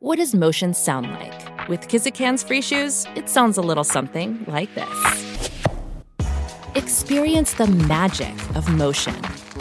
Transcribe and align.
What 0.00 0.18
does 0.18 0.32
motion 0.32 0.74
sound 0.74 1.10
like? 1.10 1.68
With 1.68 1.88
Kizik 1.88 2.16
hands 2.16 2.44
free 2.44 2.62
shoes, 2.62 3.04
it 3.16 3.28
sounds 3.28 3.58
a 3.58 3.60
little 3.60 3.82
something 3.82 4.44
like 4.46 4.72
this. 4.76 5.50
Experience 6.76 7.54
the 7.54 7.66
magic 7.66 8.32
of 8.54 8.68
motion. 8.68 9.16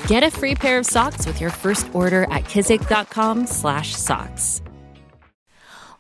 Get 0.06 0.22
a 0.22 0.30
free 0.30 0.54
pair 0.54 0.78
of 0.78 0.86
socks 0.86 1.26
with 1.26 1.42
your 1.42 1.50
first 1.50 1.88
order 1.92 2.26
at 2.26 2.44
kizik.com/socks. 2.44 4.62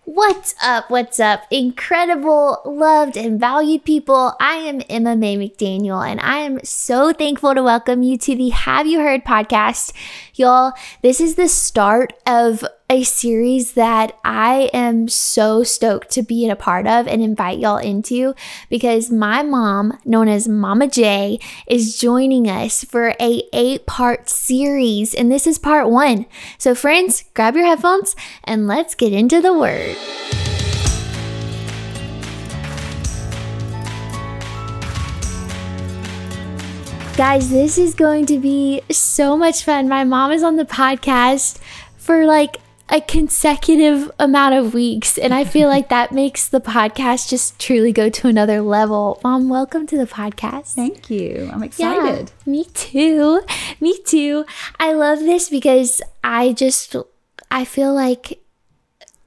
What's 0.03 0.53
up? 0.63 0.91
What's 0.91 1.19
up? 1.19 1.41
Incredible, 1.49 2.61
loved, 2.63 3.17
and 3.17 3.39
valued 3.39 3.85
people. 3.85 4.35
I 4.39 4.57
am 4.57 4.83
Emma 4.87 5.15
Mae 5.15 5.35
McDaniel, 5.35 6.07
and 6.07 6.21
I 6.21 6.41
am 6.41 6.63
so 6.63 7.11
thankful 7.11 7.55
to 7.55 7.63
welcome 7.63 8.03
you 8.03 8.19
to 8.19 8.35
the 8.35 8.49
Have 8.49 8.85
You 8.85 8.99
Heard 8.99 9.25
podcast. 9.25 9.93
Y'all, 10.35 10.73
this 11.01 11.19
is 11.19 11.33
the 11.35 11.47
start 11.47 12.13
of 12.27 12.63
a 12.89 13.03
series 13.03 13.73
that 13.73 14.17
I 14.23 14.69
am 14.73 15.09
so 15.09 15.61
stoked 15.61 16.09
to 16.11 16.21
be 16.21 16.47
a 16.49 16.55
part 16.55 16.87
of 16.87 17.05
and 17.05 17.21
invite 17.21 17.59
y'all 17.59 17.75
into 17.75 18.33
because 18.69 19.11
my 19.11 19.43
mom, 19.43 19.99
known 20.05 20.29
as 20.29 20.47
Mama 20.47 20.87
J, 20.87 21.37
is 21.67 21.99
joining 21.99 22.49
us 22.49 22.85
for 22.85 23.13
a 23.19 23.43
eight-part 23.51 24.29
series 24.29 25.13
and 25.13 25.29
this 25.29 25.45
is 25.45 25.59
part 25.59 25.89
1. 25.89 26.27
So 26.57 26.73
friends, 26.73 27.25
grab 27.33 27.57
your 27.57 27.65
headphones 27.65 28.15
and 28.45 28.67
let's 28.67 28.95
get 28.95 29.11
into 29.11 29.41
the 29.41 29.53
word. 29.53 29.97
Guys, 37.17 37.49
this 37.49 37.77
is 37.77 37.93
going 37.93 38.25
to 38.27 38.39
be 38.39 38.81
so 38.89 39.35
much 39.35 39.65
fun. 39.65 39.89
My 39.89 40.05
mom 40.05 40.31
is 40.31 40.41
on 40.41 40.55
the 40.55 40.63
podcast 40.63 41.57
for 41.97 42.25
like 42.25 42.61
a 42.89 43.01
consecutive 43.01 44.09
amount 44.19 44.55
of 44.55 44.73
weeks. 44.73 45.17
And 45.17 45.33
I 45.33 45.43
feel 45.43 45.67
like 45.67 45.89
that 45.89 46.11
makes 46.13 46.47
the 46.47 46.61
podcast 46.61 47.29
just 47.29 47.59
truly 47.59 47.91
go 47.91 48.09
to 48.09 48.27
another 48.27 48.61
level. 48.61 49.19
Mom, 49.23 49.49
welcome 49.49 49.85
to 49.87 49.97
the 49.97 50.05
podcast. 50.05 50.73
Thank 50.73 51.09
you. 51.09 51.49
I'm 51.51 51.63
excited. 51.63 52.31
Yeah, 52.45 52.51
me 52.51 52.65
too. 52.65 53.41
Me 53.81 53.97
too. 54.03 54.45
I 54.79 54.93
love 54.93 55.19
this 55.19 55.49
because 55.49 56.01
I 56.23 56.53
just, 56.53 56.95
I 57.51 57.65
feel 57.65 57.93
like 57.93 58.39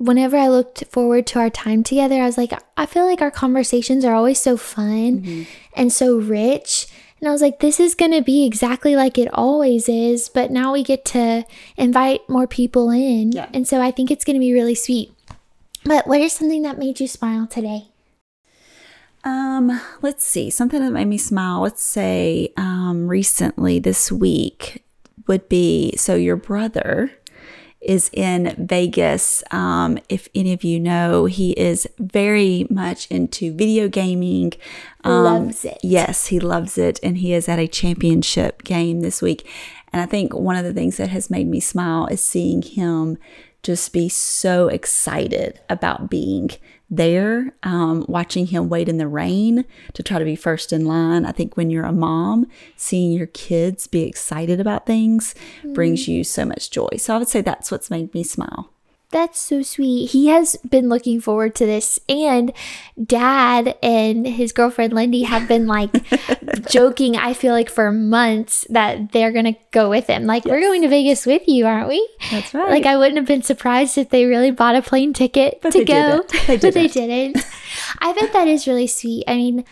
whenever 0.01 0.37
I 0.37 0.49
looked 0.49 0.85
forward 0.87 1.27
to 1.29 1.39
our 1.39 1.51
time 1.51 1.85
together, 1.85 2.23
I 2.23 2.27
was 2.27 2.39
like, 2.39 2.53
I 2.77 2.87
feel 2.87 3.05
like 3.05 3.21
our 3.21 3.31
conversations 3.31 4.05
are 4.05 4.15
always 4.15 4.41
so 4.41 4.57
fun 4.57 5.21
mm-hmm. 5.21 5.43
and 5.75 5.93
so 5.93 6.17
rich. 6.17 6.87
And 7.21 7.29
I 7.29 7.33
was 7.33 7.43
like, 7.43 7.61
this 7.61 7.79
is 7.79 7.95
going 7.95 8.13
to 8.13 8.23
be 8.23 8.47
exactly 8.47 8.97
like 8.97 9.19
it 9.19 9.29
always 9.35 9.89
is, 9.89 10.29
but 10.29 10.51
now 10.51 10.73
we 10.73 10.83
get 10.83 11.05
to 11.07 11.45
invite 11.77 12.29
more 12.29 12.47
people 12.47 12.91
in. 12.91 13.33
Yeah. 13.33 13.49
And 13.53 13.69
so 13.69 13.83
I 13.83 13.91
think 13.91 14.11
it's 14.11 14.25
going 14.25 14.37
to 14.37 14.41
be 14.41 14.55
really 14.55 14.75
sweet. 14.75 15.13
But 15.85 16.07
what 16.07 16.21
is 16.21 16.33
something 16.33 16.63
that 16.63 16.79
made 16.79 16.99
you 17.01 17.07
smile 17.07 17.47
today? 17.47 17.89
Um, 19.23 19.81
let's 20.01 20.25
see. 20.25 20.49
Something 20.49 20.81
that 20.81 20.93
made 20.93 21.07
me 21.07 21.19
smile, 21.19 21.61
let's 21.61 21.83
say 21.83 22.53
um 22.57 23.07
recently 23.07 23.79
this 23.79 24.11
week 24.11 24.83
would 25.27 25.49
be 25.49 25.95
so 25.97 26.15
your 26.15 26.37
brother 26.37 27.13
is 27.81 28.11
in 28.13 28.55
Vegas. 28.59 29.43
Um, 29.51 29.99
if 30.09 30.29
any 30.35 30.53
of 30.53 30.65
you 30.65 30.79
know, 30.79 31.25
he 31.25 31.53
is 31.53 31.89
very 31.99 32.67
much 32.69 33.07
into 33.11 33.53
video 33.55 33.89
gaming. 33.89 34.53
Um, 35.03 35.25
loves 35.25 35.65
it. 35.65 35.79
Yes, 35.83 36.27
he 36.27 36.41
loves 36.41 36.77
it. 36.77 37.01
And 37.03 37.19
he 37.19 37.33
is 37.33 37.49
at 37.49 37.59
a 37.59 37.67
championship 37.67 38.65
game 38.65 39.01
this 39.01 39.23
week. 39.23 39.49
And 39.93 40.03
I 40.03 40.07
think 40.07 40.35
one 40.35 40.57
of 40.57 40.65
the 40.65 40.75
things 40.75 40.99
that 40.99 41.09
has 41.09 41.31
made 41.31 41.49
me 41.49 41.61
smile 41.61 42.07
is 42.07 42.25
seeing 42.25 42.63
him 42.63 43.19
just 43.63 43.93
be 43.93 44.09
so 44.09 44.69
excited 44.69 45.61
about 45.69 46.09
being 46.09 46.51
there, 46.91 47.55
um, 47.63 48.05
watching 48.09 48.47
him 48.47 48.69
wait 48.69 48.89
in 48.89 48.99
the 48.99 49.07
rain 49.07 49.65
to 49.95 50.03
try 50.03 50.19
to 50.19 50.25
be 50.25 50.37
first 50.37 50.73
in 50.73 50.85
line. 50.85 51.25
I 51.25 51.33
think 51.33 51.57
when 51.57 51.71
you're 51.71 51.85
a 51.85 51.93
mom, 51.93 52.47
seeing 52.77 53.13
your 53.13 53.29
kids 53.29 53.87
be 53.87 54.03
excited 54.03 54.61
about 54.61 54.87
things 54.87 55.35
mm. 55.63 55.73
brings 55.73 56.09
you 56.09 56.25
so 56.25 56.45
much 56.45 56.71
joy. 56.71 56.89
So 56.99 57.15
I 57.15 57.19
would 57.19 57.29
say 57.29 57.41
that's 57.41 57.71
what's 57.71 57.91
made 57.91 58.13
me 58.13 58.25
smile. 58.25 58.71
That's 59.11 59.41
so 59.41 59.63
sweet. 59.63 60.11
He 60.11 60.29
has 60.29 60.57
been 60.69 60.89
looking 60.89 61.21
forward 61.21 61.57
to 61.57 61.67
this. 61.67 61.99
And 62.09 62.53
dad 63.03 63.77
and 63.83 64.25
his 64.25 64.53
girlfriend 64.53 64.93
Lindy 64.93 65.25
have 65.25 65.49
been 65.49 65.67
like 65.67 65.91
joking, 66.71 67.17
I 67.17 67.35
feel 67.35 67.53
like 67.53 67.69
for 67.69 67.91
months 67.91 68.67
that 68.71 69.11
they're 69.11 69.33
going 69.33 69.47
to 69.47 69.57
go 69.73 69.91
with 69.91 70.07
him. 70.07 70.27
Like, 70.27 70.45
yes. 70.45 70.53
we're 70.53 70.61
going 70.61 70.83
to 70.83 70.89
Vegas 70.89 71.27
with 71.27 71.43
you, 71.49 71.67
aren't 71.67 71.89
we? 71.89 72.09
That's 72.31 72.55
right. 72.55 72.71
Like, 72.71 72.87
I 72.87 72.97
wouldn't 72.97 73.17
have 73.17 73.27
been 73.27 73.43
surprised 73.43 73.99
if 73.99 74.11
they 74.11 74.27
really 74.27 74.53
bought 74.53 74.77
a 74.77 74.83
plane 74.83 75.13
ticket 75.13 75.59
but 75.61 75.73
to 75.73 75.85
go. 75.85 76.23
Didn't. 76.23 76.47
They 76.47 76.57
didn't. 76.57 76.63
but 76.63 76.75
they 76.75 76.87
didn't. 76.87 77.47
I 77.99 78.13
bet 78.13 78.33
that 78.33 78.47
is 78.47 78.69
really 78.69 78.87
sweet. 78.87 79.25
I 79.27 79.35
mean, 79.35 79.65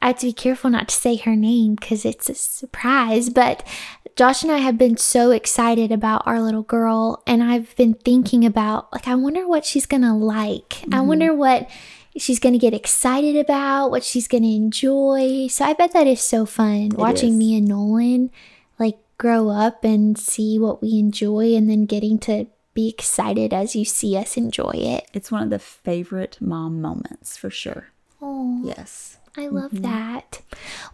I 0.00 0.08
have 0.08 0.18
to 0.18 0.26
be 0.26 0.32
careful 0.32 0.70
not 0.70 0.88
to 0.88 0.94
say 0.94 1.16
her 1.16 1.36
name 1.36 1.74
because 1.74 2.04
it's 2.04 2.28
a 2.28 2.34
surprise, 2.34 3.30
but 3.30 3.66
Josh 4.14 4.42
and 4.42 4.52
I 4.52 4.58
have 4.58 4.78
been 4.78 4.96
so 4.96 5.30
excited 5.30 5.92
about 5.92 6.26
our 6.26 6.40
little 6.40 6.62
girl, 6.62 7.22
and 7.26 7.42
I've 7.42 7.76
been 7.76 7.94
thinking 7.94 8.44
about, 8.44 8.92
like, 8.92 9.06
I 9.08 9.14
wonder 9.14 9.46
what 9.46 9.64
she's 9.64 9.86
gonna 9.86 10.16
like. 10.16 10.68
Mm-hmm. 10.68 10.94
I 10.94 11.00
wonder 11.02 11.34
what 11.34 11.68
she's 12.16 12.38
gonna 12.38 12.58
get 12.58 12.72
excited 12.72 13.36
about, 13.36 13.90
what 13.90 14.04
she's 14.04 14.26
gonna 14.26 14.46
enjoy. 14.46 15.48
So 15.48 15.66
I 15.66 15.74
bet 15.74 15.92
that 15.92 16.06
is 16.06 16.20
so 16.20 16.46
fun 16.46 16.92
it 16.92 16.94
watching 16.94 17.32
is. 17.32 17.36
me 17.36 17.56
and 17.56 17.68
Nolan, 17.68 18.30
like, 18.78 18.98
grow 19.18 19.50
up 19.50 19.84
and 19.84 20.16
see 20.16 20.58
what 20.58 20.80
we 20.80 20.98
enjoy, 20.98 21.54
and 21.54 21.68
then 21.68 21.84
getting 21.84 22.18
to 22.20 22.46
be 22.72 22.88
excited 22.88 23.52
as 23.52 23.74
you 23.74 23.84
see 23.84 24.16
us 24.16 24.36
enjoy 24.36 24.72
it. 24.74 25.08
It's 25.12 25.30
one 25.32 25.42
of 25.42 25.50
the 25.50 25.58
favorite 25.58 26.38
mom 26.40 26.80
moments 26.80 27.36
for 27.36 27.50
sure. 27.50 27.88
Oh, 28.20 28.62
yes. 28.64 29.18
I 29.36 29.48
love 29.48 29.72
mm-hmm. 29.72 29.82
that. 29.82 30.40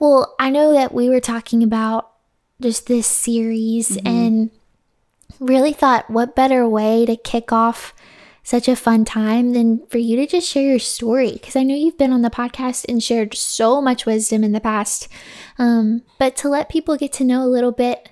Well, 0.00 0.34
I 0.38 0.50
know 0.50 0.72
that 0.72 0.92
we 0.92 1.08
were 1.08 1.20
talking 1.20 1.62
about 1.62 2.10
just 2.60 2.86
this 2.86 3.06
series 3.06 3.90
mm-hmm. 3.90 4.06
and 4.06 4.50
really 5.40 5.72
thought 5.72 6.10
what 6.10 6.36
better 6.36 6.68
way 6.68 7.06
to 7.06 7.16
kick 7.16 7.52
off 7.52 7.94
such 8.44 8.66
a 8.68 8.74
fun 8.74 9.04
time 9.04 9.52
than 9.52 9.86
for 9.86 9.98
you 9.98 10.16
to 10.16 10.26
just 10.26 10.48
share 10.48 10.70
your 10.70 10.78
story 10.78 11.32
because 11.32 11.54
I 11.54 11.62
know 11.62 11.76
you've 11.76 11.98
been 11.98 12.12
on 12.12 12.22
the 12.22 12.30
podcast 12.30 12.84
and 12.88 13.02
shared 13.02 13.34
so 13.34 13.80
much 13.80 14.04
wisdom 14.04 14.42
in 14.42 14.52
the 14.52 14.60
past. 14.60 15.08
Um, 15.58 16.02
but 16.18 16.34
to 16.36 16.48
let 16.48 16.68
people 16.68 16.96
get 16.96 17.12
to 17.14 17.24
know 17.24 17.44
a 17.44 17.46
little 17.46 17.72
bit 17.72 18.10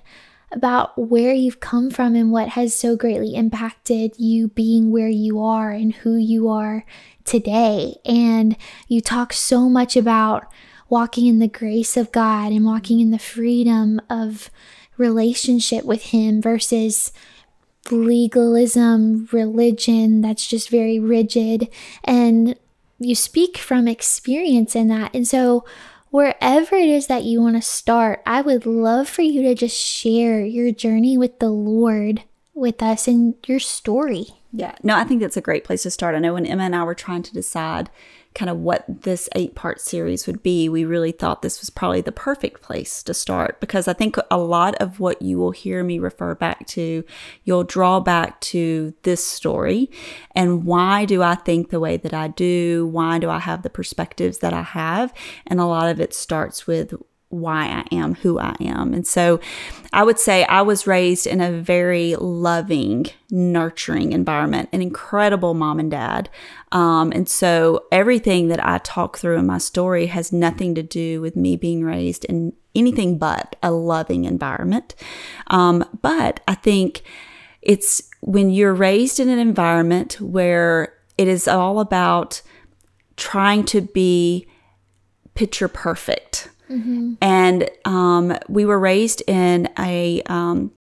about 0.51 0.97
where 0.97 1.33
you've 1.33 1.59
come 1.59 1.89
from 1.89 2.15
and 2.15 2.31
what 2.31 2.49
has 2.49 2.73
so 2.73 2.95
greatly 2.95 3.35
impacted 3.35 4.13
you 4.17 4.49
being 4.49 4.91
where 4.91 5.09
you 5.09 5.39
are 5.39 5.71
and 5.71 5.93
who 5.95 6.15
you 6.15 6.49
are 6.49 6.85
today. 7.31 7.95
And 8.05 8.57
you 8.87 8.99
talk 8.99 9.31
so 9.31 9.69
much 9.69 9.95
about 9.95 10.51
walking 10.89 11.27
in 11.27 11.39
the 11.39 11.47
grace 11.47 11.95
of 11.95 12.11
God 12.11 12.51
and 12.51 12.65
walking 12.65 12.99
in 12.99 13.11
the 13.11 13.17
freedom 13.17 14.01
of 14.09 14.49
relationship 14.97 15.85
with 15.85 16.03
Him 16.03 16.41
versus 16.41 17.13
legalism, 17.89 19.29
religion 19.31 20.21
that's 20.21 20.45
just 20.45 20.69
very 20.69 20.99
rigid. 20.99 21.69
And 22.03 22.55
you 22.99 23.15
speak 23.15 23.57
from 23.57 23.87
experience 23.87 24.75
in 24.75 24.89
that. 24.89 25.15
And 25.15 25.25
so, 25.25 25.63
wherever 26.09 26.75
it 26.75 26.89
is 26.89 27.07
that 27.07 27.23
you 27.23 27.41
want 27.41 27.55
to 27.55 27.61
start, 27.61 28.21
I 28.25 28.41
would 28.41 28.65
love 28.65 29.07
for 29.07 29.21
you 29.21 29.41
to 29.43 29.55
just 29.55 29.77
share 29.77 30.43
your 30.43 30.73
journey 30.73 31.17
with 31.17 31.39
the 31.39 31.49
Lord 31.49 32.23
with 32.53 32.83
us 32.83 33.07
and 33.07 33.35
your 33.47 33.59
story. 33.59 34.40
Yeah, 34.53 34.75
no, 34.83 34.97
I 34.97 35.05
think 35.05 35.21
that's 35.21 35.37
a 35.37 35.41
great 35.41 35.63
place 35.63 35.83
to 35.83 35.91
start. 35.91 36.13
I 36.13 36.19
know 36.19 36.33
when 36.33 36.45
Emma 36.45 36.63
and 36.63 36.75
I 36.75 36.83
were 36.83 36.95
trying 36.95 37.23
to 37.23 37.33
decide 37.33 37.89
kind 38.33 38.49
of 38.49 38.57
what 38.57 38.85
this 38.87 39.29
eight 39.35 39.55
part 39.55 39.79
series 39.81 40.27
would 40.27 40.43
be, 40.43 40.69
we 40.69 40.85
really 40.85 41.11
thought 41.11 41.41
this 41.41 41.59
was 41.61 41.69
probably 41.69 42.01
the 42.01 42.11
perfect 42.11 42.61
place 42.61 43.03
to 43.03 43.13
start 43.13 43.59
because 43.59 43.87
I 43.87 43.93
think 43.93 44.17
a 44.29 44.37
lot 44.37 44.75
of 44.75 44.99
what 44.99 45.21
you 45.21 45.37
will 45.37 45.51
hear 45.51 45.83
me 45.83 45.99
refer 45.99 46.35
back 46.35 46.65
to, 46.67 47.03
you'll 47.43 47.63
draw 47.63 47.99
back 47.99 48.39
to 48.41 48.93
this 49.03 49.25
story. 49.25 49.89
And 50.33 50.65
why 50.65 51.05
do 51.05 51.21
I 51.21 51.35
think 51.35 51.69
the 51.69 51.79
way 51.79 51.97
that 51.97 52.13
I 52.13 52.29
do? 52.29 52.87
Why 52.87 53.19
do 53.19 53.29
I 53.29 53.39
have 53.39 53.63
the 53.63 53.69
perspectives 53.69 54.39
that 54.39 54.53
I 54.53 54.63
have? 54.63 55.13
And 55.47 55.59
a 55.59 55.65
lot 55.65 55.89
of 55.89 55.99
it 55.99 56.13
starts 56.13 56.67
with 56.67 56.93
why 57.31 57.65
I 57.65 57.95
am 57.95 58.15
who 58.15 58.39
I 58.39 58.55
am. 58.59 58.93
And 58.93 59.07
so 59.07 59.39
I 59.93 60.03
would 60.03 60.19
say 60.19 60.43
I 60.45 60.61
was 60.61 60.87
raised 60.87 61.25
in 61.25 61.41
a 61.41 61.51
very 61.51 62.15
loving, 62.15 63.07
nurturing 63.29 64.11
environment, 64.11 64.69
an 64.71 64.81
incredible 64.81 65.53
mom 65.53 65.79
and 65.79 65.89
dad. 65.89 66.29
Um, 66.71 67.11
and 67.11 67.27
so 67.27 67.85
everything 67.91 68.49
that 68.49 68.65
I 68.65 68.77
talk 68.79 69.17
through 69.17 69.37
in 69.37 69.45
my 69.47 69.57
story 69.57 70.07
has 70.07 70.31
nothing 70.31 70.75
to 70.75 70.83
do 70.83 71.21
with 71.21 71.35
me 71.35 71.55
being 71.55 71.83
raised 71.83 72.25
in 72.25 72.53
anything 72.75 73.17
but 73.17 73.55
a 73.63 73.71
loving 73.71 74.25
environment. 74.25 74.95
Um, 75.47 75.83
but 76.01 76.39
I 76.47 76.55
think 76.55 77.01
it's 77.61 78.01
when 78.21 78.49
you're 78.49 78.73
raised 78.73 79.19
in 79.19 79.29
an 79.29 79.39
environment 79.39 80.19
where 80.21 80.93
it 81.17 81.27
is 81.27 81.47
all 81.47 81.79
about 81.79 82.41
trying 83.17 83.63
to 83.65 83.81
be 83.81 84.47
picture 85.33 85.67
perfect 85.67 86.49
Mm-hmm. 86.71 87.13
And 87.21 87.69
um, 87.85 88.37
we 88.47 88.65
were 88.65 88.79
raised 88.79 89.21
in 89.27 89.69
a 89.77 90.21
um, 90.23 90.71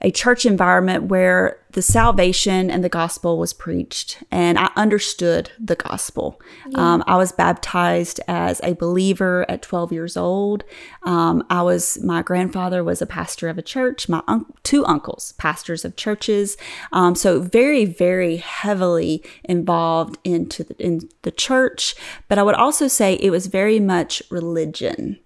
a 0.00 0.10
church 0.12 0.46
environment 0.46 1.04
where 1.04 1.58
the 1.72 1.82
salvation 1.82 2.70
and 2.70 2.84
the 2.84 2.88
gospel 2.88 3.36
was 3.36 3.52
preached, 3.52 4.22
and 4.30 4.58
I 4.58 4.70
understood 4.76 5.50
the 5.58 5.74
gospel. 5.74 6.40
Yeah. 6.68 6.94
Um, 6.94 7.04
I 7.06 7.16
was 7.16 7.32
baptized 7.32 8.20
as 8.28 8.60
a 8.62 8.74
believer 8.74 9.44
at 9.48 9.62
12 9.62 9.92
years 9.92 10.16
old. 10.16 10.64
Um, 11.02 11.44
I 11.50 11.62
was 11.62 11.98
my 12.02 12.22
grandfather 12.22 12.84
was 12.84 13.02
a 13.02 13.06
pastor 13.06 13.48
of 13.48 13.58
a 13.58 13.62
church. 13.62 14.08
My 14.08 14.22
un- 14.28 14.46
two 14.62 14.84
uncles, 14.86 15.32
pastors 15.32 15.84
of 15.84 15.96
churches. 15.96 16.56
Um, 16.92 17.14
so 17.14 17.40
very, 17.40 17.84
very 17.84 18.36
heavily 18.36 19.22
involved 19.44 20.16
into 20.24 20.64
the, 20.64 20.76
in 20.78 21.08
the 21.22 21.32
church. 21.32 21.96
But 22.28 22.38
I 22.38 22.44
would 22.44 22.54
also 22.54 22.88
say 22.88 23.14
it 23.14 23.30
was 23.30 23.46
very 23.46 23.80
much 23.80 24.22
religion. 24.30 25.18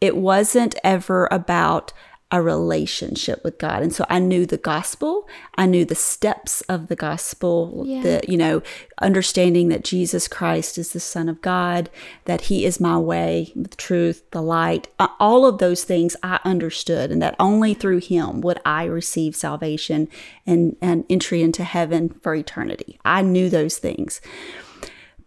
It 0.00 0.16
wasn't 0.16 0.76
ever 0.84 1.28
about 1.30 1.92
a 2.30 2.42
relationship 2.42 3.44
with 3.44 3.58
God. 3.58 3.82
And 3.82 3.94
so 3.94 4.04
I 4.08 4.18
knew 4.18 4.46
the 4.46 4.56
gospel, 4.56 5.28
I 5.56 5.66
knew 5.66 5.84
the 5.84 5.94
steps 5.94 6.62
of 6.62 6.88
the 6.88 6.96
gospel, 6.96 7.84
yeah. 7.86 8.02
the 8.02 8.20
you 8.26 8.36
know, 8.36 8.62
understanding 9.00 9.68
that 9.68 9.84
Jesus 9.84 10.26
Christ 10.26 10.78
is 10.78 10.92
the 10.92 11.00
son 11.00 11.28
of 11.28 11.40
God, 11.42 11.90
that 12.24 12.42
he 12.42 12.64
is 12.64 12.80
my 12.80 12.98
way, 12.98 13.52
the 13.54 13.68
truth, 13.76 14.28
the 14.30 14.42
light. 14.42 14.88
All 15.20 15.46
of 15.46 15.58
those 15.58 15.84
things 15.84 16.16
I 16.22 16.40
understood 16.44 17.12
and 17.12 17.22
that 17.22 17.36
only 17.38 17.74
through 17.74 17.98
him 17.98 18.40
would 18.40 18.60
I 18.64 18.84
receive 18.84 19.36
salvation 19.36 20.08
and 20.46 20.76
and 20.80 21.04
entry 21.08 21.42
into 21.42 21.62
heaven 21.62 22.08
for 22.22 22.34
eternity. 22.34 22.98
I 23.04 23.22
knew 23.22 23.48
those 23.48 23.78
things. 23.78 24.20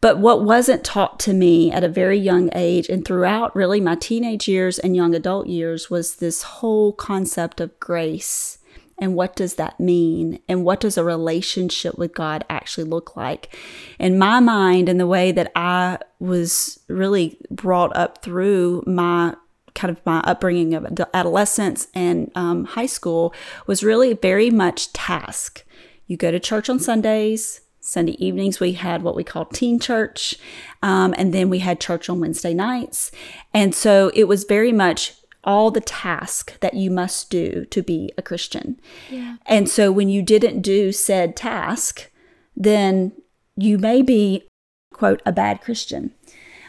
But 0.07 0.19
what 0.19 0.45
wasn't 0.45 0.85
taught 0.85 1.19
to 1.19 1.33
me 1.33 1.69
at 1.69 1.83
a 1.83 1.89
very 1.89 2.17
young 2.17 2.49
age 2.55 2.87
and 2.87 3.03
throughout 3.03 3.53
really 3.53 3.81
my 3.81 3.95
teenage 3.95 4.47
years 4.47 4.79
and 4.79 4.95
young 4.95 5.13
adult 5.13 5.47
years 5.47 5.89
was 5.89 6.15
this 6.15 6.43
whole 6.43 6.93
concept 6.93 7.59
of 7.59 7.77
grace. 7.81 8.59
And 8.97 9.15
what 9.15 9.35
does 9.35 9.55
that 9.55 9.81
mean? 9.81 10.39
And 10.47 10.63
what 10.63 10.79
does 10.79 10.97
a 10.97 11.03
relationship 11.03 11.97
with 11.97 12.15
God 12.15 12.45
actually 12.49 12.85
look 12.85 13.17
like? 13.17 13.53
In 13.99 14.17
my 14.17 14.39
mind, 14.39 14.87
and 14.87 14.97
the 14.97 15.05
way 15.05 15.33
that 15.33 15.51
I 15.57 15.99
was 16.19 16.79
really 16.87 17.37
brought 17.51 17.93
up 17.93 18.23
through 18.23 18.85
my 18.87 19.35
kind 19.75 19.91
of 19.91 19.99
my 20.05 20.21
upbringing 20.21 20.73
of 20.73 20.85
adolescence 21.13 21.89
and 21.93 22.31
um, 22.33 22.63
high 22.63 22.85
school 22.85 23.33
was 23.65 23.83
really 23.83 24.13
very 24.13 24.51
much 24.51 24.93
task. 24.93 25.65
You 26.05 26.15
go 26.15 26.31
to 26.31 26.39
church 26.39 26.69
on 26.69 26.79
Sundays, 26.79 27.59
Sunday 27.87 28.17
evenings, 28.23 28.59
we 28.59 28.73
had 28.73 29.01
what 29.01 29.15
we 29.15 29.23
called 29.23 29.53
teen 29.53 29.79
church. 29.79 30.35
Um, 30.83 31.15
and 31.17 31.33
then 31.33 31.49
we 31.49 31.59
had 31.59 31.79
church 31.79 32.09
on 32.09 32.19
Wednesday 32.19 32.53
nights. 32.53 33.11
And 33.53 33.73
so 33.73 34.11
it 34.13 34.25
was 34.25 34.43
very 34.43 34.73
much 34.73 35.13
all 35.45 35.71
the 35.71 35.79
task 35.79 36.59
that 36.59 36.73
you 36.73 36.91
must 36.91 37.29
do 37.29 37.63
to 37.71 37.81
be 37.81 38.11
a 38.17 38.21
Christian. 38.21 38.77
Yeah. 39.09 39.37
And 39.45 39.69
so 39.69 39.89
when 39.89 40.09
you 40.09 40.21
didn't 40.21 40.61
do 40.61 40.91
said 40.91 41.37
task, 41.37 42.11
then 42.57 43.13
you 43.55 43.77
may 43.77 44.01
be, 44.01 44.45
quote, 44.93 45.21
a 45.25 45.31
bad 45.31 45.61
Christian. 45.61 46.13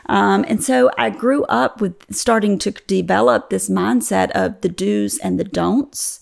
Um, 0.07 0.45
and 0.47 0.63
so 0.63 0.89
I 0.97 1.11
grew 1.11 1.43
up 1.47 1.81
with 1.81 2.15
starting 2.15 2.59
to 2.61 2.71
develop 2.71 3.51
this 3.51 3.69
mindset 3.69 4.31
of 4.31 4.61
the 4.61 4.69
do's 4.69 5.19
and 5.19 5.39
the 5.39 5.45
don'ts. 5.45 6.21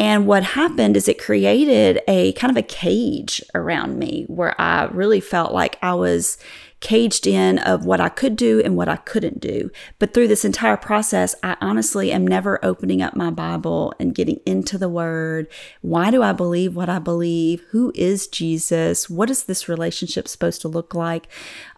And 0.00 0.26
what 0.26 0.42
happened 0.42 0.96
is 0.96 1.08
it 1.08 1.18
created 1.18 2.00
a 2.08 2.32
kind 2.32 2.50
of 2.50 2.56
a 2.56 2.66
cage 2.66 3.42
around 3.54 3.98
me 3.98 4.24
where 4.28 4.58
I 4.58 4.84
really 4.84 5.20
felt 5.20 5.52
like 5.52 5.78
I 5.82 5.92
was 5.92 6.38
caged 6.80 7.26
in 7.26 7.58
of 7.58 7.84
what 7.84 8.00
I 8.00 8.08
could 8.08 8.34
do 8.34 8.62
and 8.64 8.74
what 8.74 8.88
I 8.88 8.96
couldn't 8.96 9.40
do. 9.40 9.70
But 9.98 10.14
through 10.14 10.28
this 10.28 10.42
entire 10.42 10.78
process, 10.78 11.34
I 11.42 11.58
honestly 11.60 12.10
am 12.12 12.26
never 12.26 12.64
opening 12.64 13.02
up 13.02 13.14
my 13.14 13.28
Bible 13.28 13.92
and 14.00 14.14
getting 14.14 14.40
into 14.46 14.78
the 14.78 14.88
word. 14.88 15.48
Why 15.82 16.10
do 16.10 16.22
I 16.22 16.32
believe 16.32 16.74
what 16.74 16.88
I 16.88 16.98
believe? 16.98 17.62
Who 17.68 17.92
is 17.94 18.26
Jesus? 18.26 19.10
What 19.10 19.28
is 19.28 19.44
this 19.44 19.68
relationship 19.68 20.28
supposed 20.28 20.62
to 20.62 20.68
look 20.68 20.94
like? 20.94 21.28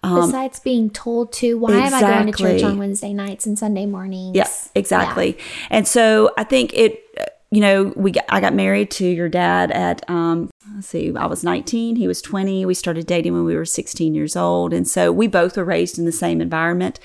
Um, 0.05 0.21
Besides 0.21 0.61
being 0.61 0.91
told 0.91 1.33
to, 1.33 1.59
why 1.59 1.87
exactly. 1.87 2.09
am 2.09 2.15
I 2.15 2.21
going 2.21 2.33
to 2.33 2.39
church 2.39 2.63
on 2.63 2.79
Wednesday 2.79 3.13
nights 3.13 3.47
and 3.47 3.59
Sunday 3.59 3.87
mornings? 3.87 4.37
Yes, 4.37 4.71
exactly. 4.77 5.37
Yeah. 5.37 5.67
And 5.71 5.89
so 5.89 6.31
I 6.39 6.45
think 6.45 6.73
it 6.75 7.03
you 7.53 7.61
know, 7.61 7.93
we 7.97 8.13
got, 8.13 8.25
I 8.31 8.41
got 8.41 8.55
married 8.55 8.91
to 8.93 9.07
your 9.07 9.29
dad 9.29 9.71
at 9.73 10.09
um, 10.09 10.49
let's 10.75 10.89
see, 10.89 11.15
I 11.15 11.27
was 11.27 11.45
19, 11.45 11.97
he 11.97 12.09
was 12.09 12.23
20. 12.23 12.65
We 12.65 12.73
started 12.73 13.07
dating 13.07 13.35
when 13.35 13.45
we 13.45 13.55
were 13.55 13.67
16 13.67 14.15
years 14.15 14.37
old, 14.37 14.73
and 14.73 14.89
so 14.89 15.13
we 15.13 15.27
both 15.27 15.59
were 15.59 15.65
raised 15.65 15.99
in 15.99 16.07
the 16.07 16.13
same 16.13 16.41
environment. 16.41 16.99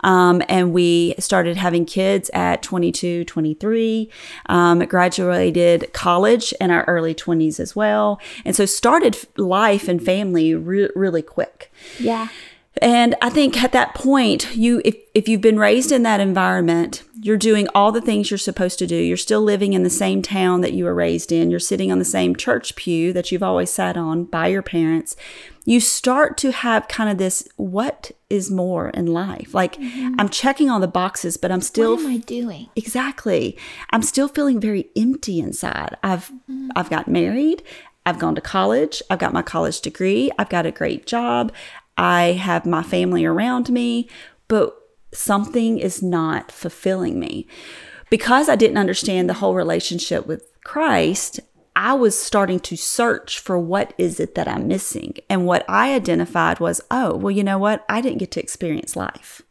Um, 0.00 0.42
and 0.48 0.72
we 0.72 1.14
started 1.20 1.56
having 1.56 1.86
kids 1.86 2.32
at 2.34 2.64
22, 2.64 3.24
23. 3.26 4.10
Um, 4.46 4.80
graduated 4.80 5.92
college 5.92 6.52
in 6.60 6.72
our 6.72 6.82
early 6.86 7.14
20s 7.14 7.60
as 7.60 7.76
well, 7.76 8.20
and 8.44 8.56
so 8.56 8.66
started 8.66 9.16
life 9.36 9.86
and 9.86 10.04
family 10.04 10.52
re- 10.52 10.90
really 10.96 11.22
quick. 11.22 11.72
Yeah. 12.00 12.26
And 12.80 13.14
I 13.22 13.30
think 13.30 13.62
at 13.62 13.72
that 13.72 13.94
point, 13.94 14.56
you 14.56 14.80
if 14.84 14.96
if 15.14 15.28
you've 15.28 15.42
been 15.42 15.58
raised 15.58 15.92
in 15.92 16.02
that 16.04 16.20
environment, 16.20 17.02
you're 17.22 17.36
doing 17.36 17.68
all 17.72 17.92
the 17.92 18.00
things 18.00 18.30
you're 18.30 18.38
supposed 18.38 18.80
to 18.80 18.86
do. 18.86 18.96
You're 18.96 19.16
still 19.16 19.42
living 19.42 19.74
in 19.74 19.84
the 19.84 19.90
same 19.90 20.22
town 20.22 20.60
that 20.62 20.72
you 20.72 20.84
were 20.84 20.94
raised 20.94 21.30
in. 21.30 21.52
You're 21.52 21.60
sitting 21.60 21.92
on 21.92 22.00
the 22.00 22.04
same 22.04 22.34
church 22.34 22.74
pew 22.74 23.12
that 23.12 23.30
you've 23.30 23.44
always 23.44 23.70
sat 23.70 23.96
on 23.96 24.24
by 24.24 24.48
your 24.48 24.60
parents. 24.60 25.14
You 25.64 25.78
start 25.78 26.36
to 26.38 26.50
have 26.50 26.88
kind 26.88 27.08
of 27.08 27.18
this 27.18 27.48
what 27.54 28.10
is 28.28 28.50
more 28.50 28.88
in 28.90 29.06
life? 29.06 29.54
Like 29.54 29.76
mm-hmm. 29.76 30.16
I'm 30.18 30.28
checking 30.28 30.68
all 30.68 30.80
the 30.80 30.88
boxes, 30.88 31.36
but 31.36 31.52
I'm 31.52 31.60
still 31.60 31.94
What 31.94 32.06
am 32.06 32.10
I 32.10 32.16
doing? 32.16 32.68
Exactly. 32.74 33.56
I'm 33.90 34.02
still 34.02 34.26
feeling 34.26 34.58
very 34.58 34.90
empty 34.96 35.38
inside. 35.38 35.96
I've 36.02 36.28
mm-hmm. 36.28 36.70
I've 36.74 36.90
got 36.90 37.06
married. 37.06 37.62
I've 38.04 38.18
gone 38.18 38.34
to 38.34 38.40
college. 38.40 39.00
I've 39.08 39.20
got 39.20 39.32
my 39.32 39.42
college 39.42 39.80
degree. 39.80 40.32
I've 40.40 40.48
got 40.48 40.66
a 40.66 40.72
great 40.72 41.06
job. 41.06 41.52
I 41.96 42.32
have 42.32 42.66
my 42.66 42.82
family 42.82 43.24
around 43.24 43.70
me, 43.70 44.08
but 44.48 44.76
something 45.12 45.78
is 45.78 46.02
not 46.02 46.50
fulfilling 46.50 47.18
me. 47.20 47.46
Because 48.10 48.48
I 48.48 48.56
didn't 48.56 48.78
understand 48.78 49.28
the 49.28 49.34
whole 49.34 49.54
relationship 49.54 50.26
with 50.26 50.46
Christ, 50.64 51.40
I 51.74 51.94
was 51.94 52.20
starting 52.20 52.60
to 52.60 52.76
search 52.76 53.38
for 53.38 53.58
what 53.58 53.94
is 53.96 54.20
it 54.20 54.34
that 54.34 54.46
I'm 54.48 54.68
missing. 54.68 55.16
And 55.30 55.46
what 55.46 55.64
I 55.68 55.94
identified 55.94 56.60
was, 56.60 56.82
oh, 56.90 57.16
well, 57.16 57.30
you 57.30 57.42
know 57.42 57.58
what? 57.58 57.84
I 57.88 58.00
didn't 58.00 58.18
get 58.18 58.30
to 58.32 58.40
experience 58.40 58.96
life. 58.96 59.42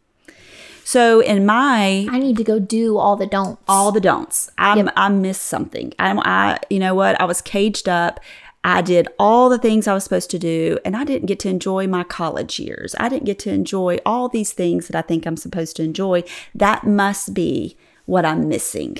So 0.83 1.21
in 1.21 1.45
my 1.45 2.05
I 2.09 2.19
need 2.19 2.37
to 2.37 2.43
go 2.43 2.59
do 2.59 2.97
all 2.97 3.15
the 3.15 3.25
don'ts. 3.25 3.61
All 3.67 3.91
the 3.91 4.01
don'ts. 4.01 4.51
i 4.57 4.75
yep. 4.75 4.91
I 4.95 5.09
missed 5.09 5.43
something. 5.45 5.93
I'm 5.99 6.19
I 6.19 6.59
you 6.69 6.79
know 6.79 6.93
what? 6.93 7.19
I 7.21 7.25
was 7.25 7.41
caged 7.41 7.87
up 7.87 8.19
I 8.63 8.81
did 8.81 9.07
all 9.17 9.49
the 9.49 9.57
things 9.57 9.87
I 9.87 9.93
was 9.93 10.03
supposed 10.03 10.29
to 10.31 10.39
do, 10.39 10.77
and 10.85 10.95
I 10.95 11.03
didn't 11.03 11.25
get 11.25 11.39
to 11.39 11.49
enjoy 11.49 11.87
my 11.87 12.03
college 12.03 12.59
years. 12.59 12.95
I 12.99 13.09
didn't 13.09 13.25
get 13.25 13.39
to 13.39 13.51
enjoy 13.51 13.97
all 14.05 14.29
these 14.29 14.53
things 14.53 14.87
that 14.87 14.95
I 14.95 15.01
think 15.01 15.25
I'm 15.25 15.37
supposed 15.37 15.75
to 15.77 15.83
enjoy. 15.83 16.23
That 16.53 16.85
must 16.85 17.33
be 17.33 17.75
what 18.05 18.25
I'm 18.25 18.47
missing. 18.47 18.99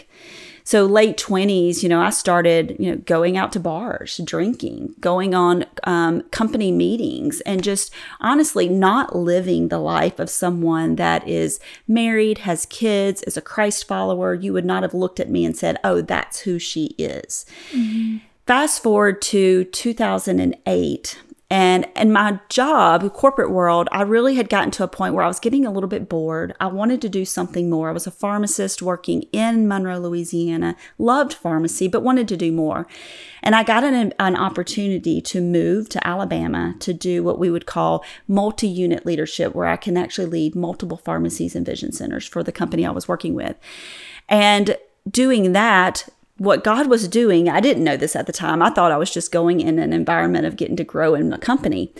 So 0.63 0.85
late 0.85 1.17
20s, 1.17 1.83
you 1.83 1.89
know, 1.89 2.01
I 2.01 2.11
started, 2.11 2.75
you 2.79 2.91
know, 2.91 2.97
going 2.97 3.35
out 3.35 3.51
to 3.53 3.59
bars, 3.59 4.19
drinking, 4.23 4.95
going 4.99 5.33
on 5.33 5.65
um, 5.83 6.21
company 6.31 6.71
meetings, 6.71 7.41
and 7.41 7.63
just 7.63 7.91
honestly 8.19 8.69
not 8.69 9.15
living 9.15 9.67
the 9.67 9.79
life 9.79 10.19
of 10.19 10.29
someone 10.29 10.95
that 10.95 11.27
is 11.27 11.59
married, 11.87 12.39
has 12.39 12.65
kids, 12.67 13.23
is 13.23 13.37
a 13.37 13.41
Christ 13.41 13.87
follower. 13.87 14.33
You 14.33 14.53
would 14.53 14.65
not 14.65 14.83
have 14.83 14.93
looked 14.93 15.19
at 15.19 15.29
me 15.29 15.45
and 15.45 15.57
said, 15.57 15.77
oh, 15.83 16.01
that's 16.01 16.41
who 16.41 16.59
she 16.59 16.95
is. 16.97 17.45
Mm-hmm. 17.71 18.17
Fast 18.45 18.81
forward 18.81 19.21
to 19.23 19.65
2008, 19.65 21.17
and 21.51 21.85
in 21.97 22.13
my 22.13 22.39
job, 22.47 23.11
corporate 23.11 23.51
world, 23.51 23.89
I 23.91 24.03
really 24.03 24.35
had 24.35 24.47
gotten 24.47 24.71
to 24.71 24.85
a 24.85 24.87
point 24.87 25.13
where 25.13 25.25
I 25.25 25.27
was 25.27 25.41
getting 25.41 25.65
a 25.65 25.71
little 25.71 25.89
bit 25.89 26.07
bored. 26.07 26.55
I 26.61 26.67
wanted 26.67 27.01
to 27.01 27.09
do 27.09 27.25
something 27.25 27.69
more. 27.69 27.89
I 27.89 27.91
was 27.91 28.07
a 28.07 28.11
pharmacist 28.11 28.81
working 28.81 29.23
in 29.33 29.67
Monroe, 29.67 29.99
Louisiana, 29.99 30.77
loved 30.97 31.33
pharmacy, 31.33 31.89
but 31.89 32.03
wanted 32.03 32.29
to 32.29 32.37
do 32.37 32.53
more. 32.53 32.87
And 33.43 33.53
I 33.53 33.63
got 33.63 33.83
an, 33.83 34.13
an 34.17 34.37
opportunity 34.37 35.19
to 35.23 35.41
move 35.41 35.89
to 35.89 36.07
Alabama 36.07 36.75
to 36.79 36.93
do 36.93 37.21
what 37.21 37.37
we 37.37 37.51
would 37.51 37.65
call 37.65 38.05
multi 38.29 38.69
unit 38.69 39.05
leadership, 39.05 39.53
where 39.53 39.67
I 39.67 39.75
can 39.75 39.97
actually 39.97 40.27
lead 40.27 40.55
multiple 40.55 41.01
pharmacies 41.03 41.53
and 41.53 41.65
vision 41.65 41.91
centers 41.91 42.25
for 42.25 42.43
the 42.43 42.53
company 42.53 42.85
I 42.85 42.91
was 42.91 43.09
working 43.09 43.33
with. 43.33 43.57
And 44.29 44.77
doing 45.09 45.51
that 45.51 46.07
what 46.41 46.63
God 46.63 46.87
was 46.87 47.07
doing, 47.07 47.47
I 47.47 47.59
didn't 47.59 47.83
know 47.83 47.95
this 47.95 48.15
at 48.15 48.25
the 48.25 48.33
time. 48.33 48.63
I 48.63 48.71
thought 48.71 48.91
I 48.91 48.97
was 48.97 49.13
just 49.13 49.31
going 49.31 49.59
in 49.61 49.77
an 49.77 49.93
environment 49.93 50.47
of 50.47 50.55
getting 50.55 50.75
to 50.77 50.83
grow 50.83 51.13
in 51.13 51.31
a 51.31 51.37
company. 51.37 51.93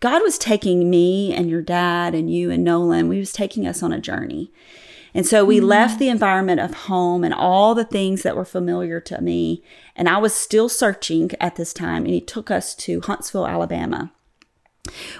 God 0.00 0.20
was 0.22 0.36
taking 0.36 0.90
me 0.90 1.32
and 1.32 1.48
your 1.48 1.62
dad 1.62 2.14
and 2.14 2.30
you 2.30 2.50
and 2.50 2.62
Nolan, 2.62 3.08
we 3.08 3.18
was 3.18 3.32
taking 3.32 3.66
us 3.66 3.82
on 3.82 3.94
a 3.94 4.00
journey. 4.00 4.52
And 5.14 5.24
so 5.24 5.46
we 5.46 5.56
mm-hmm. 5.56 5.68
left 5.68 5.98
the 5.98 6.10
environment 6.10 6.60
of 6.60 6.74
home 6.74 7.24
and 7.24 7.32
all 7.32 7.74
the 7.74 7.86
things 7.86 8.22
that 8.22 8.36
were 8.36 8.44
familiar 8.44 9.00
to 9.00 9.22
me. 9.22 9.64
And 9.94 10.10
I 10.10 10.18
was 10.18 10.34
still 10.34 10.68
searching 10.68 11.30
at 11.40 11.56
this 11.56 11.72
time, 11.72 12.04
and 12.04 12.12
he 12.12 12.20
took 12.20 12.50
us 12.50 12.74
to 12.74 13.00
Huntsville, 13.00 13.46
Alabama. 13.46 14.12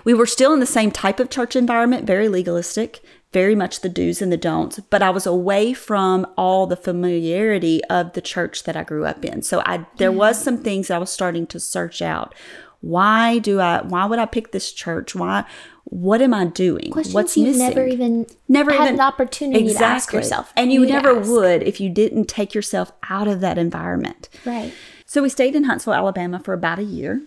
We 0.05 0.13
were 0.13 0.27
still 0.27 0.53
in 0.53 0.61
the 0.61 0.67
same 0.67 0.91
type 0.91 1.19
of 1.19 1.31
church 1.31 1.57
environment, 1.57 2.07
very 2.07 2.29
legalistic, 2.29 3.03
very 3.37 3.55
much 3.55 3.83
the 3.83 3.91
do's 3.91 4.23
and 4.23 4.33
the 4.33 4.39
don'ts, 4.39 4.81
but 4.89 5.03
I 5.03 5.11
was 5.11 5.27
away 5.27 5.75
from 5.75 6.27
all 6.39 6.67
the 6.67 6.75
familiarity 6.75 7.85
of 7.91 8.15
the 8.15 8.23
church 8.23 8.65
that 8.65 8.79
I 8.79 8.83
grew 8.83 9.05
up 9.05 9.23
in. 9.27 9.43
So 9.43 9.61
I 9.67 9.85
there 9.99 10.11
was 10.11 10.41
mm. 10.41 10.45
some 10.45 10.57
things 10.57 10.91
I 10.91 10.97
was 10.97 11.11
starting 11.11 11.47
to 11.49 11.61
search 11.61 12.01
out. 12.01 12.35
Why 12.81 13.39
do 13.39 13.61
I 13.61 13.83
why 13.83 14.07
would 14.07 14.19
I 14.19 14.25
pick 14.25 14.53
this 14.53 14.73
church? 14.73 15.15
Why 15.15 15.45
what 15.85 16.23
am 16.23 16.33
I 16.33 16.47
doing? 16.47 16.91
Questions 16.91 17.15
What's 17.15 17.37
you've 17.37 17.49
missing? 17.49 17.69
never 17.69 17.87
even 17.87 18.27
never 18.49 18.71
had 18.71 18.85
even 18.85 18.95
an 18.95 19.01
opportunity 19.01 19.71
to 19.71 19.85
ask 19.85 20.15
yourself. 20.15 20.55
And 20.57 20.73
you 20.73 20.81
You'd 20.81 20.89
never 20.89 21.21
would 21.21 21.63
if 21.63 21.79
you 21.79 21.91
didn't 21.91 22.29
take 22.29 22.55
yourself 22.55 22.91
out 23.11 23.29
of 23.29 23.43
that 23.43 23.59
environment. 23.59 24.31
Right. 24.47 24.73
So 25.05 25.23
we 25.23 25.29
stayed 25.29 25.55
in 25.55 25.65
Huntsville, 25.65 25.93
Alabama 25.93 26.41
for 26.41 26.55
about 26.55 26.79
a 26.79 26.85
year. 26.85 27.21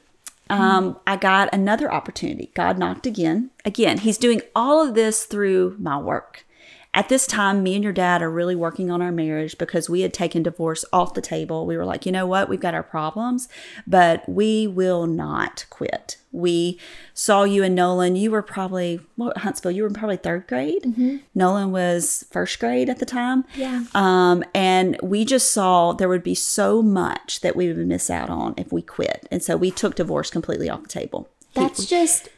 Um, 0.49 0.99
I 1.05 1.15
got 1.15 1.53
another 1.53 1.91
opportunity. 1.91 2.51
God 2.55 2.77
knocked 2.77 3.05
again. 3.05 3.51
Again, 3.65 3.99
He's 3.99 4.17
doing 4.17 4.41
all 4.55 4.85
of 4.85 4.95
this 4.95 5.25
through 5.25 5.75
my 5.79 5.97
work. 5.97 6.45
At 6.91 7.07
this 7.07 7.27
time, 7.27 7.61
me 7.61 7.75
and 7.75 7.83
your 7.83 7.93
dad 7.93 8.23
are 8.23 8.31
really 8.31 8.55
working 8.55 8.89
on 8.89 8.99
our 8.99 9.11
marriage 9.11 9.57
because 9.59 9.89
we 9.89 10.01
had 10.01 10.11
taken 10.11 10.41
divorce 10.41 10.83
off 10.91 11.13
the 11.13 11.21
table. 11.21 11.67
We 11.67 11.77
were 11.77 11.85
like, 11.85 12.05
you 12.05 12.11
know 12.11 12.25
what? 12.25 12.49
We've 12.49 12.59
got 12.59 12.73
our 12.73 12.81
problems, 12.83 13.47
but 13.85 14.27
we 14.27 14.65
will 14.65 15.05
not 15.05 15.67
quit. 15.69 16.17
We 16.31 16.79
saw 17.13 17.43
you 17.43 17.63
and 17.63 17.75
Nolan. 17.75 18.15
You 18.15 18.31
were 18.31 18.41
probably, 18.41 19.01
what, 19.17 19.37
Huntsville, 19.37 19.71
you 19.71 19.83
were 19.83 19.89
probably 19.91 20.17
third 20.17 20.47
grade. 20.47 20.83
Nolan 21.35 21.71
was 21.71 22.25
first 22.31 22.59
grade 22.59 22.89
at 22.89 22.97
the 22.97 23.05
time. 23.05 23.45
Yeah. 23.55 23.83
Um, 23.93 24.43
and 24.55 24.99
we 25.03 25.25
just 25.25 25.51
saw 25.51 25.93
there 25.93 26.09
would 26.09 26.23
be 26.23 26.35
so 26.35 26.81
much 26.81 27.41
that 27.41 27.55
we 27.55 27.67
would 27.67 27.77
miss 27.85 28.09
out 28.09 28.31
on 28.31 28.55
if 28.57 28.71
we 28.71 28.81
quit. 28.81 29.27
And 29.29 29.43
so 29.43 29.57
we 29.57 29.69
took 29.69 29.95
divorce 29.95 30.31
completely 30.31 30.69
off 30.69 30.83
the 30.83 30.89
table. 30.89 31.29
That's 31.53 31.85
just 31.85 32.29